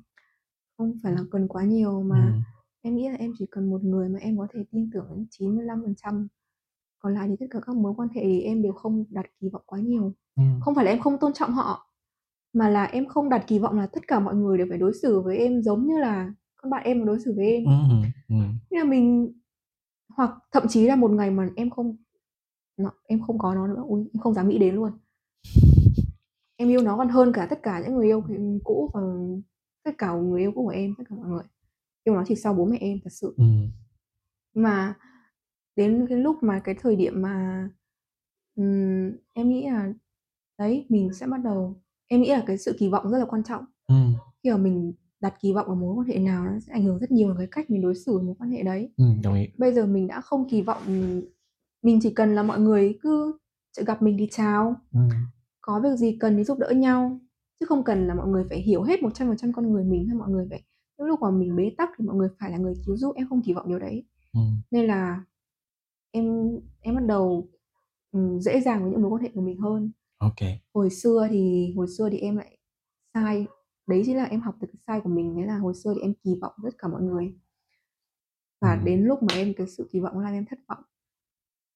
[0.79, 2.03] không phải là cần quá nhiều.
[2.03, 2.43] Mà Ừm.
[2.83, 5.27] em nghĩ là em chỉ cần một người mà em có thể tin tưởng đến
[5.31, 6.29] 95%.
[6.99, 9.49] Còn lại thì tất cả các mối quan hệ thì em đều không đặt kỳ
[9.49, 10.13] vọng quá nhiều.
[10.37, 10.61] Ừm.
[10.61, 11.91] Không phải là em không tôn trọng họ,
[12.53, 14.93] mà là em không đặt kỳ vọng là tất cả mọi người đều phải đối
[15.03, 17.65] xử với em giống như là các bạn em đối xử với em.
[17.65, 18.59] Ừm ừm.
[18.71, 19.33] Nghĩa là mình
[20.17, 21.97] hoặc thậm chí là một ngày mà em không
[22.77, 24.91] nó em không có nó nữa, ôi, em không dám nghĩ đến luôn.
[26.57, 28.25] Em yêu nó còn hơn cả tất cả những người yêu,
[28.65, 29.01] cũ và
[29.87, 31.43] tất cả người yêu cũ của em, tất cả mọi người.
[32.05, 33.35] Yêu nó chỉ sau bố mẹ em thật sự.
[33.37, 33.71] Ừm.
[34.55, 34.95] Mà
[35.77, 37.69] đến cái lúc mà cái thời điểm mà,
[38.57, 39.93] ừm, em nghĩ là
[40.59, 43.43] đấy, mình sẽ bắt đầu em nghĩ là cái sự kỳ vọng rất là quan
[43.45, 43.65] trọng.
[43.87, 44.15] Ừm.
[44.43, 46.99] Khi mà mình đặt kỳ vọng vào mối quan hệ nào nó sẽ ảnh hưởng
[46.99, 48.93] rất nhiều đến cái cách mình đối xử với mối quan hệ đấy.
[48.97, 49.49] Ừm, đồng ý.
[49.59, 50.83] Bây giờ mình đã không kỳ vọng,
[51.83, 53.39] mình chỉ cần là mọi người cứ
[53.87, 55.09] gặp mình thì chào, Ừm.
[55.61, 57.21] có việc gì cần thì giúp đỡ nhau,
[57.61, 60.31] chứ không cần là mọi người phải hiểu hết 100% con người mình, hay mọi
[60.31, 60.63] người phải
[60.99, 63.29] những lúc mà mình bế tắc thì mọi người phải là người cứu giúp, em
[63.29, 64.05] không kỳ vọng điều đấy.
[64.35, 64.61] Ừm.
[64.71, 65.25] Nên là
[66.11, 66.51] em
[66.81, 67.49] em bắt đầu,
[68.13, 69.91] ừm, dễ dàng với những mối quan hệ của mình hơn.
[70.37, 70.59] Kê.
[70.75, 72.59] Hồi xưa thì hồi xưa thì em lại
[73.15, 73.47] sai,
[73.87, 76.01] đấy chính là em học từ cái sai của mình, đấy là hồi xưa thì
[76.01, 77.35] em kỳ vọng tất cả mọi người.
[78.61, 78.85] Và Ừm.
[78.85, 80.79] đến lúc mà em cái sự kỳ vọng làm em thất vọng.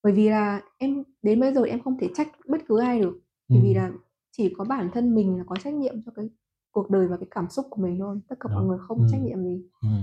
[0.02, 3.20] Bởi vì là em đến bây giờ em không thể trách bất cứ ai được,
[3.48, 3.92] bởi vì là
[4.40, 6.30] chỉ có bản thân mình là có trách nhiệm cho cái
[6.70, 9.04] cuộc đời và cái cảm xúc của mình thôi, tất cả mọi người không có
[9.12, 9.62] trách nhiệm gì.
[9.82, 10.02] ừm.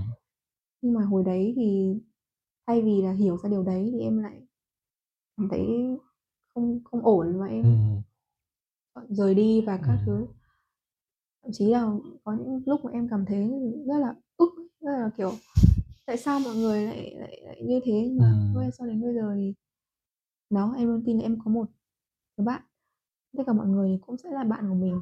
[0.82, 1.94] Nhưng mà hồi đấy thì
[2.66, 4.46] thay vì là hiểu ra điều đấy thì em lại
[5.36, 5.66] cảm thấy
[6.54, 7.64] không không ổn và em
[8.94, 9.98] chọn rời đi và các Ừm.
[10.06, 10.26] thứ.
[11.42, 11.92] Thậm chí là
[12.24, 13.50] có những lúc mà em cảm thấy
[13.86, 14.48] rất là ức,
[14.80, 15.32] rất là, kiểu,
[16.06, 18.54] tại sao mọi người lại lại lại như thế, mà Ừm.
[18.54, 19.54] may sao đến bây giờ thì
[20.50, 21.66] đó, em luôn tin là em có một
[22.36, 22.62] đứa bạn,
[23.36, 25.00] tất cả mọi người thì cũng sẽ là bạn của mình.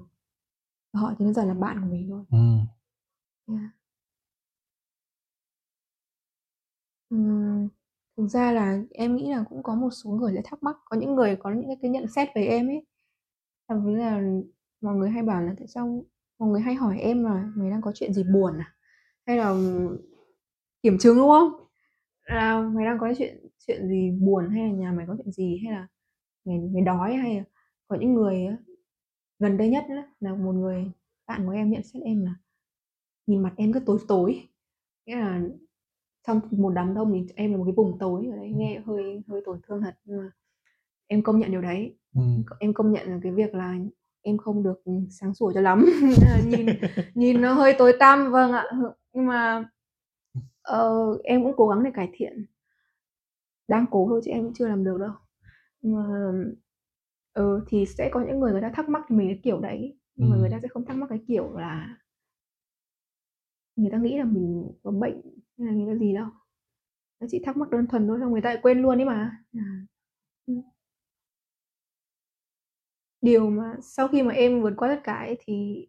[0.95, 2.25] Và họ đến giờ là bạn của mình thôi.
[2.33, 2.67] Ừm.
[3.49, 3.71] Yeah.
[7.11, 7.69] Ừm,
[8.17, 10.97] thực ra là em nghĩ là cũng có một số người sẽ thắc mắc, có
[10.97, 12.87] những người có những cái nhận xét về em ấy.
[13.69, 14.23] Thậm chí là
[14.81, 16.05] mọi người hay bảo là tại sao
[16.39, 18.75] mọi người hay hỏi em là "Mày đang có chuyện gì buồn à?"
[19.27, 19.55] Hay là
[20.83, 21.53] kiểm chứng, đúng không?
[22.25, 25.61] Là "Mày đang có chuyện chuyện gì buồn hay là nhà mày có chuyện gì,
[25.65, 25.89] hay là
[26.47, 27.45] mày mày đói?" Hay là
[27.89, 28.49] có những người
[29.39, 29.85] gần đây nhất
[30.21, 30.91] là một người
[31.27, 32.35] bạn của em nhận xét em là
[33.27, 34.49] nhìn mặt em cứ tối tối.
[35.07, 35.41] Nghĩa là
[36.27, 39.23] trong một đám đông thì em là một cái vùng tối ở đấy nghe hơi
[39.29, 40.31] hơi tổn thương thật nhưng mà
[41.07, 41.99] em công nhận điều đấy.
[42.15, 42.23] Ừ.
[42.59, 43.75] em công nhận là cái việc là
[44.23, 45.87] em không được sáng sủa cho lắm.
[46.47, 46.67] Nhìn
[47.15, 48.65] nhìn nó hơi tối tăm vâng ạ.
[49.13, 49.71] Nhưng mà
[50.77, 52.47] uh, em cũng cố gắng để cải thiện.
[53.69, 55.13] Đang cố thôi chứ em cũng chưa làm được đâu.
[55.81, 56.05] Nhưng mà
[57.37, 60.31] ừ, thì sẽ có những người người ta thắc mắc mình cái kiểu đấy nhưng
[60.31, 61.99] mà người ta sẽ không thắc mắc cái kiểu là
[63.77, 65.21] người ta nghĩ là mình có bệnh
[65.59, 66.27] hay là người ta gì đâu
[67.21, 69.33] nó chỉ thắc mắc đơn thuần thôi xong người ta lại quên luôn ấy mà
[69.55, 69.61] à.
[70.47, 70.55] Ừ.
[73.21, 75.87] điều mà sau khi mà em vượt qua tất cả ấy, thì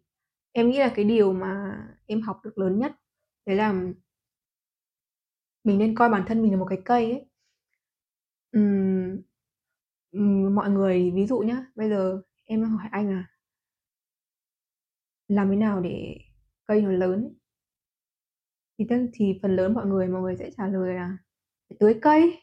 [0.52, 2.92] em nghĩ là cái điều mà em học được lớn nhất
[3.46, 3.74] đấy là
[5.64, 7.26] mình nên coi bản thân mình là một cái cây ấy
[8.52, 9.22] ừm,
[10.54, 13.24] mọi người ví dụ nhá, bây giờ em hỏi anh là
[15.28, 16.18] làm thế nào để
[16.66, 17.34] cây nó lớn?
[18.78, 21.18] Thì tức thì phần lớn mọi người mọi người sẽ trả lời là
[21.68, 22.40] phải tưới cây,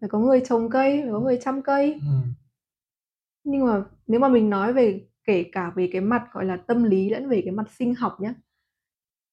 [0.00, 1.92] phải có người trồng cây, phải có người chăm cây.
[1.92, 2.34] Ừm.
[3.44, 6.84] Nhưng mà nếu mà mình nói về kể cả về cái mặt, gọi là, tâm
[6.84, 8.34] lý lẫn về cái mặt sinh học nhá,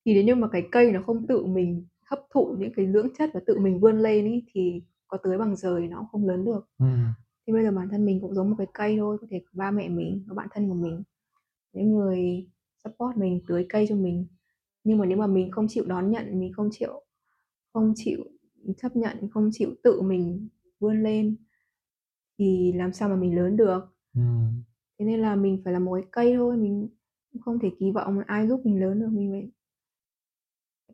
[0.06, 3.08] thì nếu như mà cái cây nó không tự mình hấp thụ những cái dưỡng
[3.18, 6.28] chất và tự mình vươn lên ấy, thì có tưới bằng rời nó cũng không
[6.28, 6.86] lớn được ừ.
[7.48, 9.52] Thì bây giờ bản thân mình cũng giống một cái cây thôi có thể có
[9.54, 11.04] ba mẹ mình có bạn thân của mình.
[11.74, 12.48] Những người
[12.84, 14.28] support mình tưới cây cho mình.
[14.84, 17.02] Nhưng mà nếu mà mình không chịu đón nhận mình không chịu
[17.74, 18.24] không chịu
[18.78, 20.48] chấp nhận không chịu tự mình
[20.80, 21.36] vươn lên
[22.38, 23.80] thì làm sao mà mình lớn được?
[24.14, 24.22] Ừ.
[25.00, 26.90] thế nên là mình phải là một cái cây thôi mình
[27.42, 29.50] không thể kỳ vọng ai giúp mình lớn được mình phải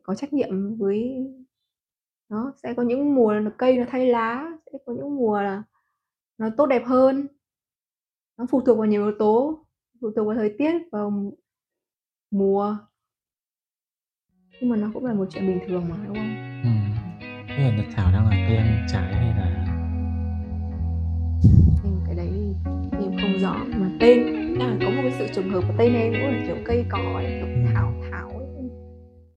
[0.02, 1.26] có trách nhiệm với
[2.28, 2.52] nó.
[2.62, 5.62] Sẽ có những mùa là cây nó thay lá sẽ có những mùa là
[6.42, 7.26] nó tốt đẹp hơn.
[8.38, 9.64] Nó phụ thuộc vào nhiều yếu tố
[10.00, 11.32] phụ thuộc vào thời tiết vào
[12.30, 12.76] mùa.
[14.60, 16.62] Nhưng mà nó cũng là một chuyện bình thường mà đúng không?
[16.62, 16.70] Ừ.
[17.48, 19.48] bây giờ thảo đang là cây ăn trái hay là?
[22.06, 22.54] Cái đấy
[22.92, 24.26] em không rõ mà tên
[24.60, 27.12] à, có một cái sự trùng hợp của tên em cũng là kiểu cây cỏ
[27.14, 28.61] ấy, kiểu thảo thảo ấy.